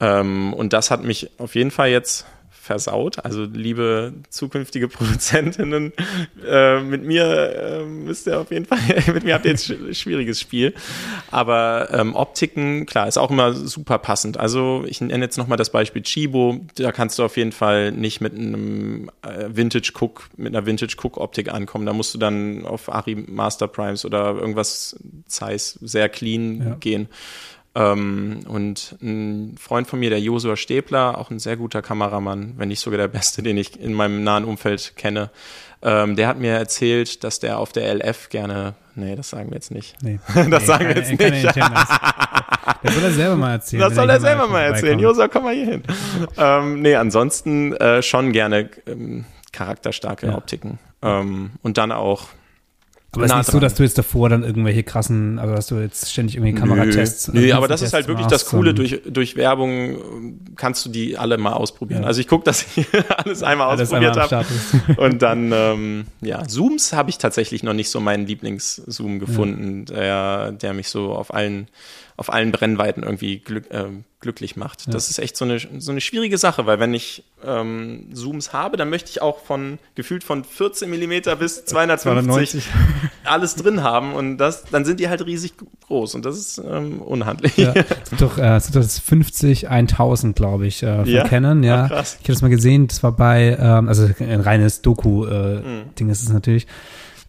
[0.00, 2.26] Ähm, und das hat mich auf jeden Fall jetzt
[2.64, 3.24] versaut.
[3.24, 5.92] Also liebe zukünftige Produzentinnen,
[6.48, 8.78] äh, mit mir äh, müsst ihr auf jeden Fall,
[9.14, 10.74] mit mir habt ihr jetzt sch schwieriges Spiel.
[11.30, 14.38] Aber ähm, Optiken, klar, ist auch immer super passend.
[14.38, 16.60] Also ich nenne jetzt nochmal das Beispiel Chibo.
[16.76, 20.96] Da kannst du auf jeden Fall nicht mit einem äh, Vintage Cook, mit einer Vintage
[21.00, 21.84] Cook Optik ankommen.
[21.86, 24.96] Da musst du dann auf Ari Master Primes oder irgendwas
[25.26, 26.74] Zeiss sehr clean Ja.
[26.80, 27.08] gehen.
[27.76, 32.68] Ähm, und ein Freund von mir, der Josua Stäbler, auch ein sehr guter Kameramann, wenn
[32.68, 35.30] nicht sogar der beste, den ich in meinem nahen Umfeld kenne,
[35.82, 39.56] ähm, der hat mir erzählt, dass der auf der LF gerne, nee, das sagen wir
[39.56, 39.96] jetzt nicht.
[40.02, 40.18] Nee.
[40.50, 41.20] Das sagen wir jetzt nicht.
[41.20, 43.80] Das soll er selber mal erzählen.
[43.82, 44.98] Das soll er er selber mal erzählen.
[44.98, 45.82] Josua, komm mal hier hin.
[46.38, 50.36] ähm, nee, ansonsten äh, schon gerne ähm, charakterstarke Ja.
[50.36, 50.78] Optiken.
[51.02, 52.28] Ähm, und dann auch
[53.14, 53.60] Aber es ist nicht so, dran.
[53.62, 57.32] dass du jetzt davor dann irgendwelche krassen, also dass du jetzt ständig irgendwie Kameratests.
[57.32, 58.74] Nö, äh, aber das ist halt Tests wirklich das Coole.
[58.74, 62.02] Durch, durch Werbung ähm, kannst du die alle mal ausprobieren.
[62.02, 62.08] Ja.
[62.08, 62.86] Also ich gucke, dass ich
[63.16, 64.46] alles einmal alles ausprobiert habe.
[64.96, 70.52] Und dann, ähm, ja, Zooms habe ich tatsächlich noch nicht so meinen Lieblingszoom gefunden, der,
[70.52, 71.68] der mich so auf allen,
[72.16, 74.92] auf allen Brennweiten irgendwie glück, ähm, glücklich macht.
[74.94, 78.76] Das ist echt so eine, so eine schwierige Sache, weil wenn ich ähm, Zooms habe,
[78.76, 82.64] dann möchte ich auch von gefühlt von 14 Millimeter bis 250 290.
[83.24, 85.54] alles drin haben und das, dann sind die halt riesig
[85.86, 87.56] groß und das ist ähm, unhandlich.
[87.56, 91.24] Ja, es gibt doch, äh, es gibt das 50 1000, glaube ich, äh, von Ja?
[91.24, 91.84] Canon, ja.
[91.84, 92.14] Ach, krass.
[92.20, 94.82] Ich habe das mal gesehen, das war bei, ähm, also ein reines Mhm.
[94.82, 96.66] Doku-Ding ist es natürlich,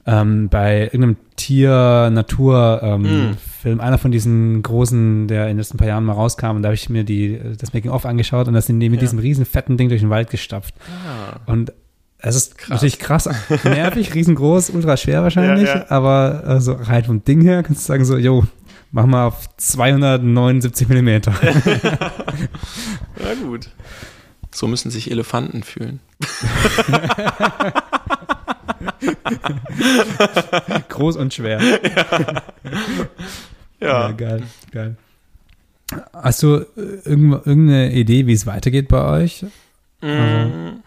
[0.06, 3.38] ähm, bei irgendeinem Tier-Natur-Film, ähm, Mhm.
[3.66, 6.68] Film, einer von diesen großen, der in den letzten paar Jahren mal rauskam, und da
[6.68, 9.06] habe ich mir die, das Making-of angeschaut und da sind die mit Ja.
[9.08, 10.76] diesem riesen fetten Ding durch den Wald gestapft.
[10.88, 11.40] Ah.
[11.52, 11.74] Und
[12.20, 12.70] es ist Krass.
[12.70, 13.28] natürlich krass,
[13.64, 15.86] nervig, riesengroß, ultra schwer wahrscheinlich, Ja, ja.
[15.90, 18.46] aber also rein vom Ding her kannst du sagen so, jo,
[18.92, 21.34] mach mal auf 279 Millimeter.
[23.18, 23.70] Ja, gut.
[24.52, 26.00] So müssen sich Elefanten fühlen.
[30.90, 31.60] Groß und schwer.
[31.62, 32.44] Ja.
[33.80, 34.96] Geil, geil.
[36.14, 39.46] Hast du äh, irgend- irgendeine Idee, wie es weitergeht bei euch?
[40.02, 40.80] Mm,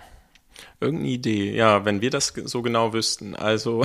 [0.81, 3.35] Irgendeine Idee, ja, wenn wir das so genau wüssten.
[3.35, 3.85] Also,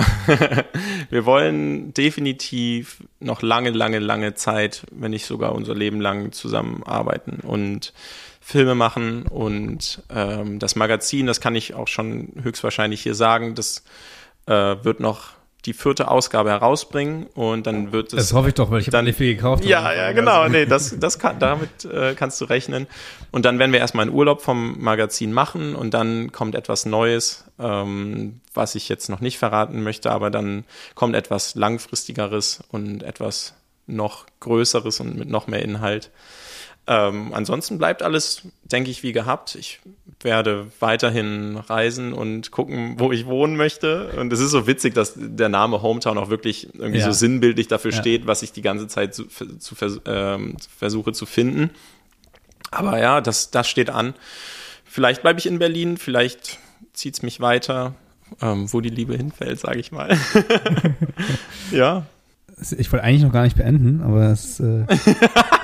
[1.10, 7.40] wir wollen definitiv noch lange, lange, lange Zeit, wenn nicht sogar unser Leben lang zusammenarbeiten
[7.42, 7.92] und
[8.40, 13.82] Filme machen und ähm, das Magazin, das kann ich auch schon höchstwahrscheinlich hier sagen, das
[14.46, 14.52] äh,
[14.84, 15.30] wird noch
[15.66, 19.04] die vierte Ausgabe herausbringen und dann wird es Das hoffe ich doch, weil ich Dann-
[19.04, 19.64] alle viel gekauft.
[19.64, 20.46] ja, ja, genau.
[20.48, 22.86] Nee, das, das kann, damit äh, kannst du rechnen.
[23.30, 27.44] Und dann werden wir erstmal einen Urlaub vom Magazin machen und dann kommt etwas Neues,
[27.58, 33.54] ähm, was ich jetzt noch nicht verraten möchte, aber dann kommt etwas langfristigeres und etwas
[33.86, 36.10] noch größeres und mit noch mehr Inhalt.
[36.86, 39.54] Ähm, ansonsten bleibt alles, denke ich, wie gehabt.
[39.54, 39.80] Ich
[40.20, 44.08] werde weiterhin reisen und gucken, wo ich wohnen möchte.
[44.18, 47.06] Und es ist so witzig, dass der Name Hometown auch wirklich irgendwie Ja.
[47.06, 47.98] so sinnbildlich dafür Ja.
[48.00, 51.70] steht, was ich die ganze Zeit zu, zu vers ähm, versuche zu finden.
[52.70, 54.14] Aber ja, das, das steht an.
[54.84, 56.58] Vielleicht bleibe ich in Berlin, vielleicht
[56.92, 57.94] zieht es mich weiter,
[58.42, 60.18] ähm, wo die Liebe hinfällt, sage ich mal.
[61.70, 62.06] ja,
[62.78, 64.84] Ich wollte eigentlich noch gar nicht beenden, aber es äh,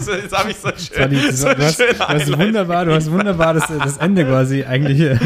[0.00, 1.10] so, jetzt habe ich so schön.
[1.10, 4.64] die, das so du, hast, du hast wunderbar, du hast wunderbar das, das Ende quasi
[4.64, 5.18] eigentlich.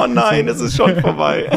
[0.00, 1.50] Oh nein, es ist schon vorbei.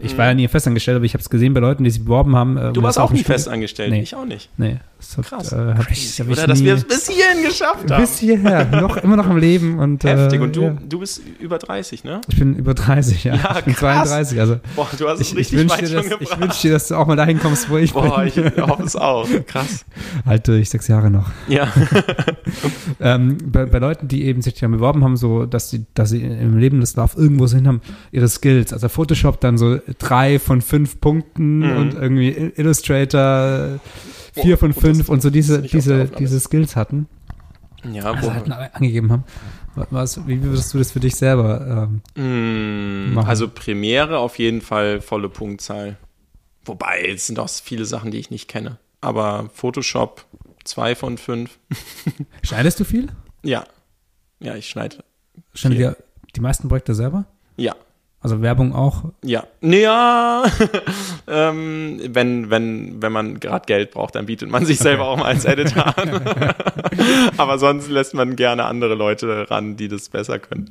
[0.00, 2.36] Ich war ja nie festangestellt, aber ich habe es gesehen bei Leuten, die sich beworben
[2.36, 2.56] haben.
[2.56, 3.90] äh, Du warst auch nie Stuhl- fest angestellt.
[3.90, 4.00] Nee.
[4.02, 4.48] Ich auch nicht.
[4.56, 5.52] Nee, das hat, Krass.
[5.52, 6.46] Äh, hab ich, hab ich oder?
[6.46, 8.00] Dass wir es bis hierhin geschafft haben.
[8.02, 10.40] bis hierher, noch immer noch am Leben und Heftig.
[10.40, 10.76] Äh, Und du, ja.
[10.88, 12.20] du bist über 30, ne?
[12.28, 13.34] Ich bin über 30, ja.
[13.34, 14.08] Ja, ich bin krass.
[14.08, 16.18] 32, also Boah, du hast es ich, ich richtig wünsche weit dir, schon dass- ich
[16.18, 16.40] gebracht.
[16.40, 18.28] wünsch dir, dass du auch mal dahin kommst, wo ich Boah, bin.
[18.46, 19.26] ich hoffe es auch.
[19.46, 19.84] Krass.
[20.26, 21.30] halt durch, sechs Jahre noch.
[21.48, 21.72] Ja.
[23.00, 26.20] Ähm, bei, bei Leuten, die eben sich dann beworben haben, so, dass sie, dass sie
[26.22, 27.80] im Lebenslauf irgendwo so hin haben,
[28.12, 28.72] ihre Skills.
[28.72, 31.76] Also Photoshop dann so drei von fünf Punkten Mhm.
[31.76, 33.80] und irgendwie Illustrator
[34.34, 36.40] vier Boah, von gut, fünf und so diese, diese, diese.
[36.40, 37.06] Skills hatten.
[37.92, 39.24] Ja, also wo, halt angegeben haben.
[39.90, 43.28] Was, wie würdest du das für dich selber ähm, Mm, machen.
[43.28, 45.96] Also Premiere auf jeden Fall volle Punktzahl.
[46.64, 48.78] Wobei, es sind auch viele Sachen, die ich nicht kenne.
[49.00, 50.26] Aber Photoshop
[50.64, 51.58] zwei von fünf.
[52.42, 53.08] Schneidest du viel?
[53.42, 53.64] Ja.
[54.40, 55.04] Ja, ich schneide.
[55.54, 55.90] Schneidest Viel.
[55.90, 55.96] du
[56.36, 57.26] die meisten Projekte selber?
[57.56, 57.74] Ja.
[58.22, 59.04] Also Werbung auch?
[59.24, 59.44] Ja.
[59.62, 60.44] Ja.
[61.26, 65.26] ähm, wenn, wenn, wenn man gerade Geld braucht, dann bietet man sich selber auch mal
[65.26, 66.20] als Editor an.
[67.38, 70.70] Aber sonst lässt man gerne andere Leute ran, die das besser können.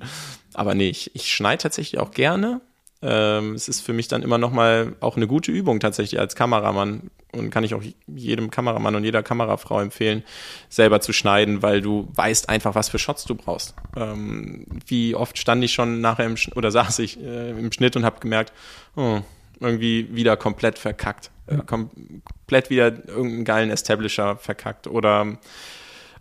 [0.53, 2.61] Aber nee, ich, ich schneide tatsächlich auch gerne.
[3.01, 6.35] Ähm, es ist für mich dann immer noch mal auch eine gute Übung tatsächlich als
[6.35, 10.23] Kameramann und kann ich auch jedem Kameramann und jeder Kamerafrau empfehlen,
[10.67, 13.73] selber zu schneiden, weil du weißt einfach, was für Shots du brauchst.
[13.95, 17.95] Ähm, wie oft stand ich schon nachher im Sch oder saß ich äh, im Schnitt
[17.95, 18.51] und habe gemerkt,
[18.95, 19.19] oh,
[19.59, 21.61] irgendwie wieder komplett verkackt, äh, Ja.
[21.61, 25.37] komplett wieder irgendeinen geilen Establisher verkackt oder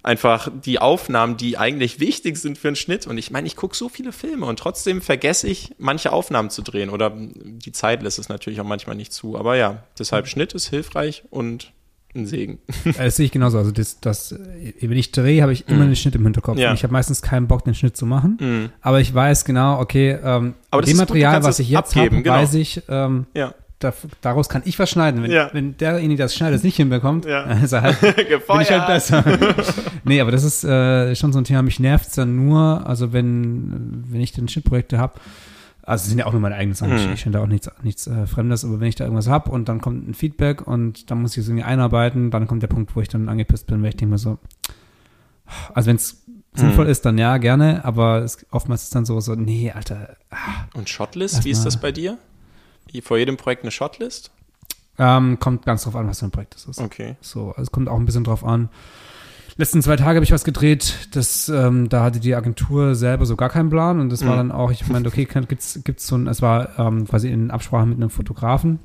[0.09, 3.07] einfach die Aufnahmen, die eigentlich wichtig sind für einen Schnitt.
[3.07, 6.63] Und ich meine, ich gucke so viele Filme und trotzdem vergesse ich, manche Aufnahmen zu
[6.63, 6.89] drehen.
[6.89, 9.39] Oder die Zeit lässt es natürlich auch manchmal nicht zu.
[9.39, 11.73] Aber ja, deshalb Schnitt ist hilfreich und
[12.15, 12.59] ein Segen.
[12.97, 13.59] Das sehe ich genauso.
[13.59, 16.57] Also das, das, wenn ich drehe, habe ich immer den Schnitt im Hinterkopf.
[16.57, 16.63] Mhm.
[16.63, 16.71] Ja.
[16.71, 18.73] Und ich habe meistens keinen Bock, den Schnitt zu machen.
[18.81, 22.33] Aber ich weiß genau, okay, ähm, Aber das dem Material, was ich jetzt habe, genau.
[22.33, 23.55] weiß ich, ähm, Ja.
[23.79, 25.23] Da, daraus kann ich was schneiden.
[25.23, 25.51] Wenn, Ja.
[25.53, 27.45] wenn derjenige, der das schneidet, es nicht hinbekommt, Ja.
[27.47, 28.01] dann ist er halt,
[28.49, 29.25] bin ich halt besser.
[30.05, 31.63] nee, aber das ist äh, schon so ein Thema.
[31.63, 35.15] Mich nervt es dann nur, also wenn, wenn ich dann Schnittprojekte habe,
[35.83, 37.13] also es sind ja auch nur meine eigenen Sachen, Mhm.
[37.15, 39.69] ich finde da auch nichts, nichts äh, Fremdes, aber wenn ich da irgendwas habe und
[39.71, 42.95] dann kommt ein Feedback und dann muss ich es irgendwie einarbeiten, dann kommt der Punkt,
[42.95, 44.39] wo ich dann angepisst bin, weil ich denke mir so,
[45.73, 46.25] also wenn es
[46.55, 46.91] sinnvoll Mhm.
[46.91, 50.17] ist, dann ja, gerne, aber es, oftmals ist es dann so, so, nee, Alter,
[50.75, 52.19] Und Shotlist, wie ist das bei dir?
[53.03, 54.31] Vor jedem Projekt eine Shotlist?
[55.01, 56.81] ähm, kommt ganz drauf an, was für ein Projekt das ist.
[56.81, 57.15] Okay.
[57.21, 58.69] So, also es kommt auch ein bisschen drauf an.
[59.57, 63.37] Letzten zwei Tage habe ich was gedreht, das, ähm, da hatte die Agentur selber so
[63.37, 64.39] gar keinen Plan und das war Mhm.
[64.39, 67.87] dann auch, ich meinte, okay, gibt's, gibt's so ein, es war ähm, quasi in Absprache
[67.87, 68.79] mit einem Fotografen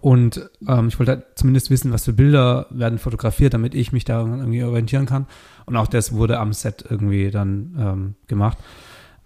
[0.00, 4.04] und ähm, ich wollte halt zumindest wissen, was für Bilder werden fotografiert, damit ich mich
[4.04, 5.26] da irgendwie orientieren kann
[5.66, 8.58] und auch das wurde am Set irgendwie dann ähm, gemacht.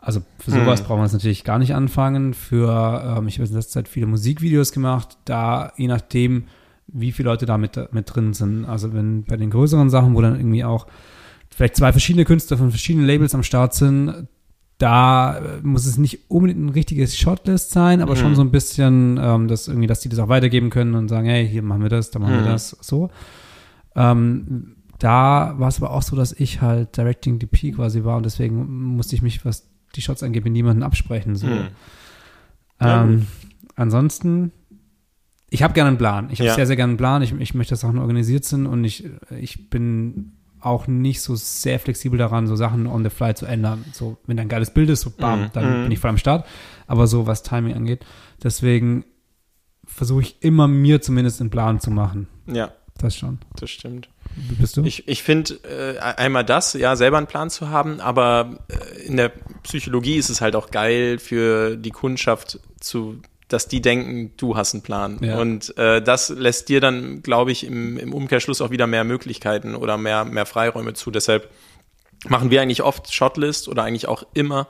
[0.05, 0.87] Also für sowas Hm.
[0.87, 2.35] brauchen wir es natürlich gar nicht anfangen.
[2.35, 6.45] Für, ähm, ich habe in letzter Zeit viele Musikvideos gemacht, da je nachdem,
[6.89, 8.67] wie viele Leute da mit, mit drin sind.
[8.67, 10.87] Also wenn bei den größeren Sachen, wo dann irgendwie auch
[11.49, 14.29] vielleicht zwei verschiedene Künstler von verschiedenen Labels am Start sind,
[14.79, 18.35] da äh, muss es nicht unbedingt ein richtiges Shotlist sein, aber schon Mhm.
[18.35, 21.49] so ein bisschen, ähm, dass irgendwie, dass die das auch weitergeben können und sagen, hey,
[21.49, 22.39] hier machen wir das, da machen Mhm.
[22.45, 23.09] wir das, so.
[23.97, 28.27] Ähm, da war es aber auch so, dass ich halt Directing DP quasi war und
[28.27, 31.37] deswegen musste ich mich, was die Shots angeht, mit niemandem absprechen.
[31.37, 31.47] So.
[31.47, 31.69] Hm.
[32.81, 33.27] Ähm,
[33.77, 34.53] ansonsten,
[35.51, 36.29] ich habe gerne einen Plan.
[36.31, 36.55] Ich habe Ja.
[36.55, 37.23] sehr, sehr gerne einen Plan.
[37.23, 41.79] Ich, ich möchte, dass Sachen organisiert sind und ich, ich bin auch nicht so sehr
[41.79, 43.85] flexibel daran, so Sachen on the fly zu ändern.
[43.93, 45.51] So, wenn da ein geiles Bild ist, so bam, Mhm.
[45.53, 45.83] dann Mhm.
[45.85, 46.47] bin ich voll am Start.
[46.87, 48.05] Aber so, was Timing angeht,
[48.43, 49.05] deswegen
[49.85, 52.29] versuche ich immer mir zumindest einen Plan zu machen.
[52.47, 53.39] Ja, Das schon.
[53.57, 54.09] das stimmt.
[54.37, 54.85] Bist du?
[54.85, 59.17] Ich, ich finde äh, einmal das, ja, selber einen Plan zu haben, aber äh, in
[59.17, 59.31] der
[59.63, 64.75] Psychologie ist es halt auch geil für die Kundschaft zu dass die denken, du hast
[64.75, 65.19] einen Plan.
[65.23, 65.39] Ja.
[65.39, 69.75] Und äh, das lässt dir dann, glaube ich, im, im Umkehrschluss auch wieder mehr Möglichkeiten
[69.75, 71.11] oder mehr, mehr Freiräume zu.
[71.11, 71.51] Deshalb
[72.27, 74.67] machen wir eigentlich oft Shotlist oder eigentlich auch immer,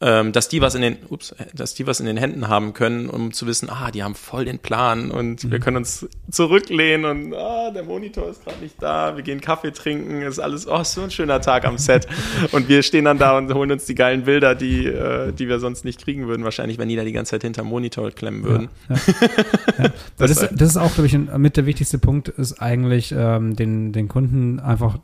[0.00, 2.72] ähm, dass die was in den, ups, äh, dass die was in den Händen haben
[2.72, 5.50] können, um zu wissen, ah, die haben voll den Plan und Mhm.
[5.50, 9.72] wir können uns zurücklehnen und ah, der Monitor ist gerade nicht da, wir gehen Kaffee
[9.72, 12.06] trinken, ist alles, oh, so ein schöner Tag am Set.
[12.52, 15.58] und wir stehen dann da und holen uns die geilen Bilder, die, äh, die wir
[15.58, 18.68] sonst nicht kriegen würden, wahrscheinlich, wenn die da die ganze Zeit hinterm Monitor klemmen würden.
[18.88, 19.84] Ja, ja.
[19.84, 19.90] ja.
[20.16, 23.92] das, ist, das ist auch, glaube ich, mit der wichtigste Punkt, ist eigentlich ähm, den,
[23.92, 24.98] den Kunden einfach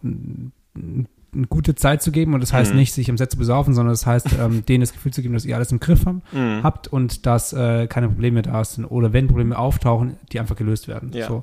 [1.35, 2.35] eine gute Zeit zu geben.
[2.35, 2.79] Und das heißt Mhm.
[2.79, 5.35] nicht, sich im Set zu besaufen, sondern das heißt, ähm, denen das Gefühl zu geben,
[5.35, 6.63] dass ihr alles im Griff haben, Mhm.
[6.63, 8.85] habt und dass äh, keine Probleme da sind.
[8.87, 11.13] Oder wenn Probleme auftauchen, die einfach gelöst werden.
[11.13, 11.29] Ja.
[11.29, 11.37] So.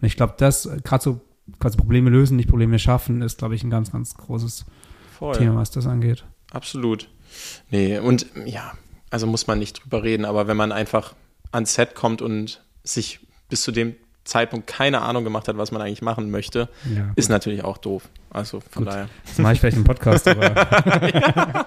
[0.00, 1.20] Und ich glaube, das, gerade so
[1.60, 4.66] quasi Probleme lösen, nicht Probleme schaffen, ist, glaube ich, ein ganz, ganz großes
[5.18, 5.34] Voll.
[5.36, 6.24] Thema, was das angeht.
[6.50, 7.08] Absolut.
[7.70, 8.72] Nee, und ja,
[9.10, 11.14] also muss man nicht drüber reden, aber wenn man einfach
[11.50, 13.94] ans Set kommt und sich bis zu dem
[14.28, 18.08] Zeitpunkt keine Ahnung gemacht hat, was man eigentlich machen möchte, Ja, ist natürlich auch doof.
[18.30, 18.92] Also von Gut.
[18.92, 19.08] daher.
[19.26, 20.54] das mache ich vielleicht im Podcast, aber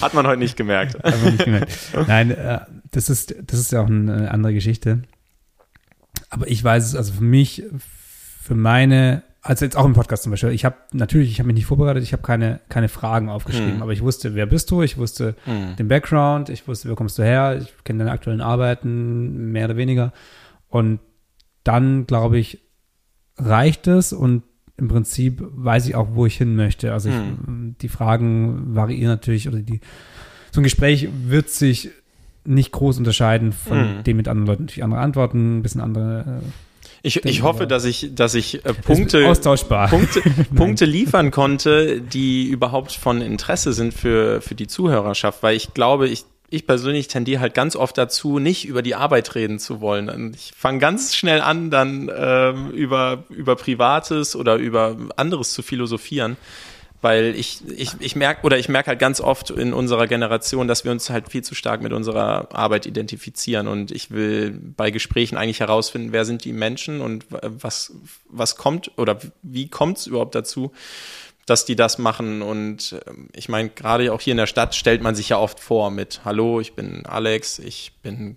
[0.00, 0.96] Hat man heute nicht gemerkt.
[1.24, 1.72] Nicht gemerkt.
[2.06, 5.02] Nein, äh, das ist, das ist ja auch eine andere Geschichte.
[6.30, 7.62] Aber ich weiß es, also für mich,
[8.42, 11.54] für meine, also jetzt auch im Podcast zum Beispiel, ich habe natürlich, ich habe mich
[11.56, 13.82] nicht vorbereitet, ich habe keine, keine Fragen aufgeschrieben, Hm.
[13.82, 15.76] aber ich wusste, wer bist du, ich wusste Hm.
[15.76, 19.76] den Background, ich wusste, wo kommst du her, ich kenne deine aktuellen Arbeiten, mehr oder
[19.76, 20.12] weniger.
[20.68, 21.00] Und
[21.64, 22.58] dann, glaube ich,
[23.36, 24.42] reicht es und
[24.76, 26.92] im Prinzip weiß ich auch, wo ich hin möchte.
[26.92, 27.74] Also ich, Hm.
[27.80, 29.80] die Fragen variieren natürlich oder die
[30.52, 31.90] so ein Gespräch wird sich
[32.44, 34.04] nicht groß unterscheiden von Hm.
[34.04, 34.62] dem mit anderen Leuten.
[34.64, 36.40] Natürlich andere Antworten, ein bisschen andere
[37.02, 39.88] Ich, Denke ich hoffe, dass ich, dass ich äh, äh, Punkte, austauschbar.
[39.88, 40.20] Punkte,
[40.54, 46.08] Punkte liefern konnte, die überhaupt von Interesse sind für, für die Zuhörerschaft, weil ich glaube,
[46.08, 50.08] ich, ich persönlich tendiere halt ganz oft dazu, nicht über die Arbeit reden zu wollen.
[50.08, 55.62] Und ich fange ganz schnell an, dann ähm, über, über Privates oder über anderes zu
[55.62, 56.36] philosophieren.
[57.00, 60.84] Weil ich, ich, ich merke, oder ich merke halt ganz oft in unserer Generation, dass
[60.84, 63.68] wir uns halt viel zu stark mit unserer Arbeit identifizieren.
[63.68, 67.92] Und ich will bei Gesprächen eigentlich herausfinden, wer sind die Menschen und was,
[68.28, 70.72] was kommt oder wie kommt es überhaupt dazu,
[71.48, 72.42] dass die das machen.
[72.42, 75.60] Und ähm, ich meine, gerade auch hier in der Stadt stellt man sich ja oft
[75.60, 78.36] vor mit Hallo, ich bin Alex, ich bin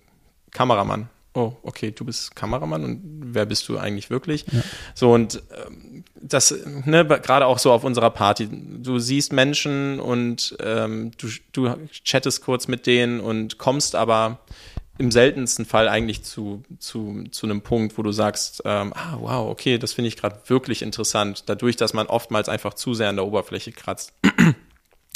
[0.50, 1.08] Kameramann.
[1.34, 4.44] Oh, okay, du bist Kameramann und wer bist du eigentlich wirklich?
[4.52, 4.60] Ja.
[4.94, 6.54] So und ähm, das,
[6.84, 12.44] ne, gerade auch so auf unserer Party, du siehst Menschen und ähm, du, du chattest
[12.44, 14.40] kurz mit denen und kommst aber
[14.98, 19.50] im seltensten Fall eigentlich zu, zu, zu einem Punkt, wo du sagst, ähm, ah, wow,
[19.50, 23.16] okay, das finde ich gerade wirklich interessant, dadurch, dass man oftmals einfach zu sehr an
[23.16, 24.12] der Oberfläche kratzt.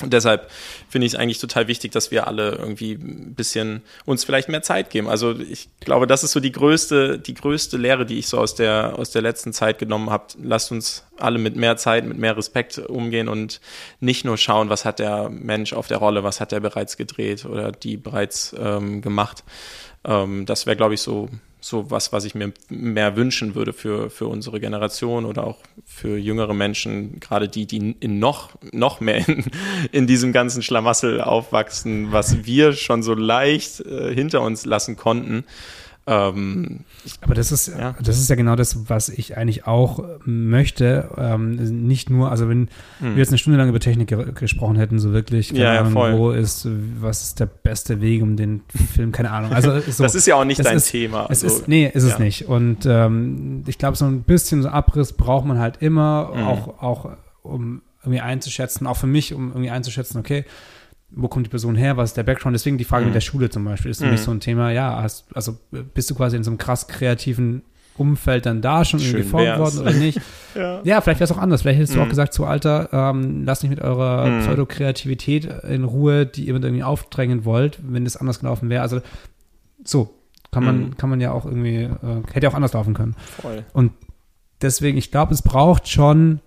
[0.03, 0.51] Und deshalb
[0.91, 4.61] finde ich es eigentlich total wichtig, dass wir alle irgendwie ein bisschen uns vielleicht mehr
[4.61, 5.09] Zeit geben.
[5.09, 8.55] Also ich glaube, das ist so die größte, die größte Lehre, die ich so aus
[8.55, 10.27] der, aus der letzten Zeit genommen habe.
[10.43, 13.63] Lasst uns alle mit mehr Zeit, mit mehr Respekt umgehen und
[14.01, 17.47] nicht nur schauen, was hat der Mensch auf der Rolle, was hat er bereits gedreht
[17.47, 19.45] oder die bereits ähm, gemacht.
[20.05, 21.31] Ähm, das wäre, glaube ich, so,
[21.67, 26.17] so was, was ich mir mehr wünschen würde für, für unsere Generation oder auch für
[26.17, 29.45] jüngere Menschen, gerade die, die in noch, noch mehr in,
[29.91, 35.45] in diesem ganzen Schlamassel aufwachsen, was wir schon so leicht äh, hinter uns lassen konnten.
[36.09, 36.81] Ähm,
[37.21, 37.97] Aber das ist, Ja.
[38.01, 41.11] das ist ja genau das, was ich eigentlich auch möchte.
[41.19, 42.69] Ähm, nicht nur, also wenn
[43.01, 45.97] wir jetzt eine Stunde lang über Technik ge gesprochen hätten, so wirklich, keine Hm.
[45.97, 46.69] Ja, Ahnung, wo ist,
[47.01, 48.63] was ist der beste Weg um den
[48.95, 49.53] Film, keine Ahnung.
[49.53, 51.27] Also so, das ist ja auch nicht dein ist- Thema.
[51.29, 52.47] Es also, ist, nee, ist es nicht.
[52.49, 56.43] Und ähm, ich glaube, so ein bisschen so Abriss braucht man halt immer, Mhm.
[56.45, 57.11] auch, auch
[57.43, 60.45] um irgendwie einzuschätzen, auch für mich, um irgendwie einzuschätzen, okay,
[61.11, 62.55] wo kommt die Person her, was ist der Background?
[62.55, 63.09] Deswegen die Frage Mhm.
[63.11, 64.11] mit der Schule zum Beispiel ist Mhm.
[64.11, 65.57] mich so ein Thema, ja, hast, also
[65.95, 67.63] bist du quasi in so einem krass kreativen
[67.97, 69.59] Umfeld dann da schon irgendwie Schön geformt wär's.
[69.59, 70.21] worden oder nicht?
[70.55, 70.81] Ja.
[70.85, 71.61] Ja, vielleicht wäre es auch anders.
[71.63, 72.11] Vielleicht hättest du auch Mhm.
[72.11, 74.39] gesagt, so Alter, ähm, lass nicht mit eurer Mhm.
[74.41, 78.81] Pseudokreativität in Ruhe, die ihr mit irgendwie aufdrängen wollt, wenn das anders gelaufen wäre.
[78.83, 79.01] Also
[79.85, 80.15] so
[80.51, 80.97] kann man, Mhm.
[80.97, 81.91] kann man ja auch irgendwie, äh,
[82.33, 83.15] hätte ja auch anders laufen können.
[83.41, 83.65] Voll.
[84.63, 86.41] Deswegen, ich glaube, es braucht schon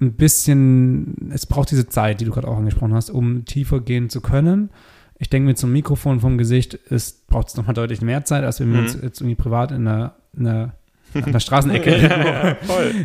[0.00, 4.08] ein bisschen, es braucht diese Zeit, die du gerade auch angesprochen hast, um tiefer gehen
[4.10, 4.70] zu können.
[5.18, 8.60] Ich denke, so einem Mikrofon vom Gesicht ist, braucht es nochmal deutlich mehr Zeit, als
[8.60, 8.80] wenn wir Mhm.
[8.82, 10.74] uns jetzt irgendwie privat in einer, in einer,
[11.14, 12.56] an der Straßenecke ja,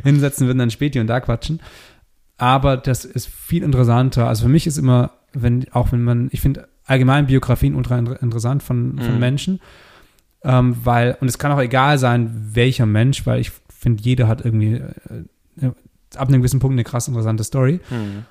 [0.04, 1.60] hinsetzen würden, dann Späti und da quatschen.
[2.38, 4.28] Aber das ist viel interessanter.
[4.28, 8.22] Also für mich ist immer, wenn, auch wenn man, ich finde allgemein Biografien ultra inter-
[8.22, 9.20] interessant von, von Mhm.
[9.20, 9.60] Menschen,
[10.44, 14.44] ähm, weil, und es kann auch egal sein, welcher Mensch, weil ich finde, jeder hat
[14.46, 14.74] irgendwie
[15.62, 15.72] äh,
[16.18, 17.80] ab einem gewissen Punkt eine krass interessante Story.
[17.90, 18.26] Hm.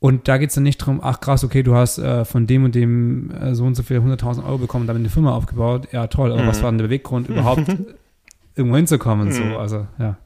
[0.00, 2.64] Und da geht es dann nicht darum, ach krass, okay, du hast äh, von dem
[2.64, 5.88] und dem äh, so und so viel 100.000 Euro bekommen damit eine Firma aufgebaut.
[5.92, 6.46] Ja, toll, aber Mhm.
[6.48, 7.64] was war denn der Beweggrund, überhaupt
[8.54, 9.32] irgendwo hinzukommen?
[9.32, 9.56] So, Mhm.
[9.56, 10.16] also, ja.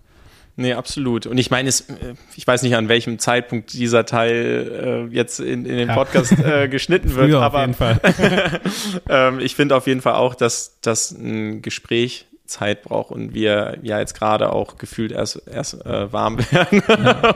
[0.60, 1.26] Nee, absolut.
[1.26, 5.38] Und ich meine, es, äh, ich weiß nicht, an welchem Zeitpunkt dieser Teil äh, jetzt
[5.38, 5.94] in, in den Ja.
[5.94, 7.68] Podcast äh, geschnitten wird, aber
[9.08, 13.78] ähm, ich finde auf jeden Fall auch, dass, dass ein Gespräch Zeit braucht und wir
[13.82, 16.82] ja jetzt gerade auch gefühlt erst, erst äh, warm werden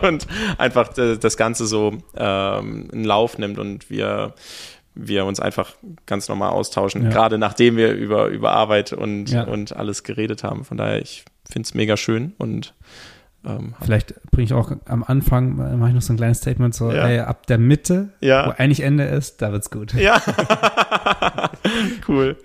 [0.03, 0.27] und
[0.59, 4.35] einfach d- das Ganze so ähm, einen Lauf nimmt und wir
[4.95, 5.73] wir uns einfach
[6.05, 7.09] ganz normal austauschen, Ja.
[7.09, 9.45] gerade nachdem wir über, über Arbeit und, Ja.
[9.45, 10.67] und alles geredet haben.
[10.67, 12.75] Von daher, ich finde es mega schön und
[13.47, 16.75] ähm, Vielleicht bringe ich auch am Anfang, äh, mache ich noch so ein kleines Statement,
[16.75, 17.09] so Ja.
[17.09, 18.47] ey, ab der Mitte, Ja.
[18.47, 19.95] wo eigentlich Ende ist, da wird's gut.
[19.95, 20.21] Ja.
[22.09, 22.37] cool.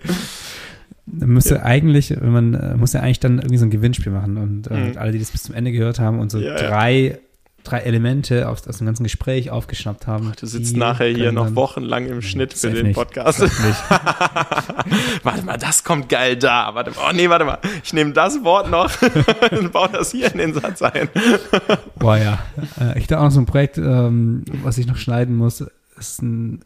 [1.10, 1.62] Müsste Ja.
[1.62, 4.90] eigentlich, wenn man, äh, muss ja eigentlich dann irgendwie so ein Gewinnspiel machen und äh,
[4.92, 4.98] Mhm.
[4.98, 7.18] alle, die das bis zum Ende gehört haben und so Ja, drei,
[7.64, 10.32] drei Elemente aus, aus dem ganzen Gespräch aufgeschnappt haben.
[10.40, 12.94] Du sitzt nachher hier noch wochenlang im Schnitt für den nicht.
[12.96, 13.40] Podcast.
[15.22, 16.74] Warte mal, das kommt geil da.
[16.74, 17.08] Warte mal.
[17.10, 17.58] Oh nee, warte mal.
[17.84, 18.90] Ich nehme das Wort noch
[19.50, 21.08] und baue das hier in den Satz ein.
[21.98, 22.38] Boah, ja.
[22.80, 25.64] Äh, ich da auch noch so ein Projekt, ähm, was ich noch schneiden muss,
[25.98, 26.60] ist ein,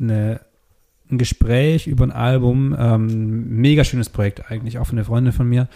[0.00, 0.40] eine,
[1.10, 2.74] ein Gespräch über ein Album.
[2.78, 5.68] Ähm, mega schönes Projekt eigentlich, auch von einer Freundin von mir.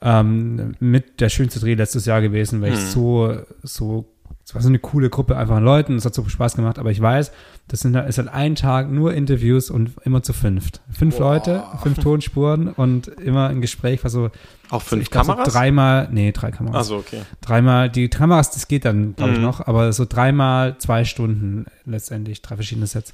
[0.00, 2.86] Ähm, mit der schönste Dreh letztes Jahr gewesen, weil ich Hm.
[2.86, 4.04] so, so
[4.44, 6.78] es war so eine coole Gruppe einfach an Leuten, es hat so viel Spaß gemacht,
[6.78, 7.32] aber ich weiß,
[7.66, 10.80] das sind, ist halt ein Tag nur Interviews und immer zu fünft.
[10.90, 11.34] Fünf Boah.
[11.34, 14.30] Leute, fünf Tonspuren und immer ein Gespräch, was so,
[14.70, 15.52] Auch fünf glaub, so Kameras?
[15.52, 16.76] dreimal, nee, drei Kameras.
[16.78, 17.20] Also okay.
[17.42, 19.44] Dreimal, die Kameras, das geht dann, glaube ich, Mhm.
[19.44, 23.12] noch, aber so dreimal zwei Stunden letztendlich, drei verschiedene Sets.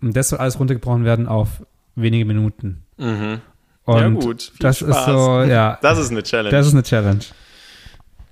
[0.00, 1.62] Und das soll alles runtergebrochen werden auf
[1.94, 2.84] wenige Minuten.
[2.96, 3.40] Mhm.
[3.84, 4.42] Und ja gut.
[4.42, 4.96] Viel das Spaß.
[4.96, 6.50] ist so, ja, Das ist eine Challenge.
[6.50, 7.24] das ist eine Challenge.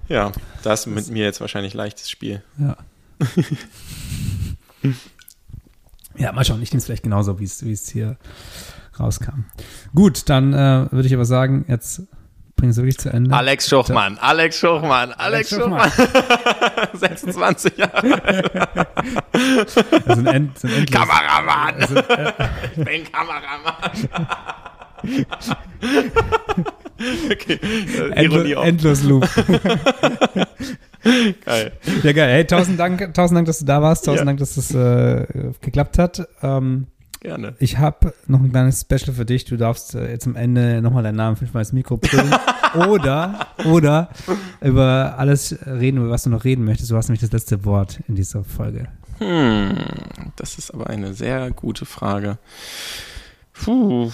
[0.08, 2.42] ja, das ist mit mir jetzt wahrscheinlich leichtes Spiel.
[2.58, 2.76] Ja.
[6.16, 6.62] ja, mal schauen.
[6.62, 8.16] Ich nehme es vielleicht genauso, wie es wie es hier
[8.98, 9.44] rauskam.
[9.94, 12.02] Gut, dann äh, würde ich aber sagen, jetzt
[12.56, 13.34] bringen wir es wirklich zu Ende.
[13.34, 15.92] Alex Schuchmann, Alex Schuchmann, Alex, Alex Schuchmann.
[16.94, 18.20] 26 Jahre.
[20.06, 21.74] Also ein End, so ein Kameramann.
[21.80, 22.32] also, äh,
[22.76, 23.92] Ich bin Kameramann.
[27.30, 27.60] okay.
[28.14, 29.28] Äh, Ironie endlos, Loop.
[31.44, 31.72] Geil.
[32.02, 32.30] Ja, geil.
[32.32, 34.06] Hey, tausend Dank, tausend Dank, dass du da warst.
[34.06, 34.24] Tausend Ja.
[34.24, 35.26] Dank, dass das äh,
[35.60, 36.26] geklappt hat.
[36.42, 36.86] Ähm,
[37.26, 37.56] Gerne.
[37.58, 39.44] ich habe noch ein kleines Special für dich.
[39.44, 42.32] Du darfst äh, jetzt am Ende nochmal deinen Namen fünfmal ins Mikro brüllen.
[42.88, 44.10] oder, oder
[44.60, 46.92] über alles reden, über was du noch reden möchtest.
[46.92, 48.86] Du hast nämlich das letzte Wort in dieser Folge.
[49.18, 49.76] Hm,
[50.36, 52.38] das ist aber eine sehr gute Frage.
[53.52, 54.12] Puh,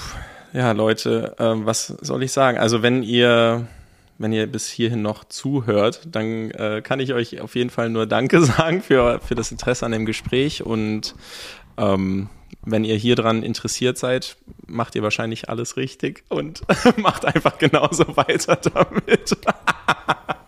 [0.55, 2.57] ja, Leute, ähm, was soll ich sagen?
[2.57, 3.67] Also wenn ihr,
[4.17, 8.07] wenn ihr bis hierhin noch zuhört, dann äh, kann ich euch auf jeden Fall nur
[8.07, 11.15] Danke sagen für, für das Interesse an dem Gespräch und
[11.77, 12.31] ähm,
[12.65, 14.37] wenn ihr hier dran interessiert seid,
[14.67, 16.63] macht ihr wahrscheinlich alles richtig und
[16.97, 19.37] macht einfach genauso weiter damit.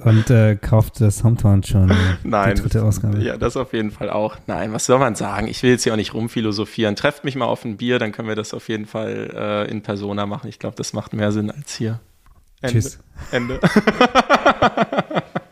[0.05, 1.91] Und äh, kauft das Hometown schon.
[2.23, 2.57] Nein.
[2.57, 3.23] Die dritte Ausgabe.
[3.23, 4.37] Ja, das auf jeden Fall auch.
[4.47, 5.49] Nein, was soll man sagen?
[5.49, 6.95] Ich will jetzt hier auch nicht rumphilosophieren.
[6.95, 9.83] Trefft mich mal auf ein Bier, dann können wir das auf jeden Fall äh, in
[9.83, 10.49] Persona machen.
[10.49, 12.01] Ich glaube, das macht mehr Sinn als hier.
[12.61, 12.81] Ende.
[12.81, 12.99] Tschüss.
[13.31, 13.61] Ende.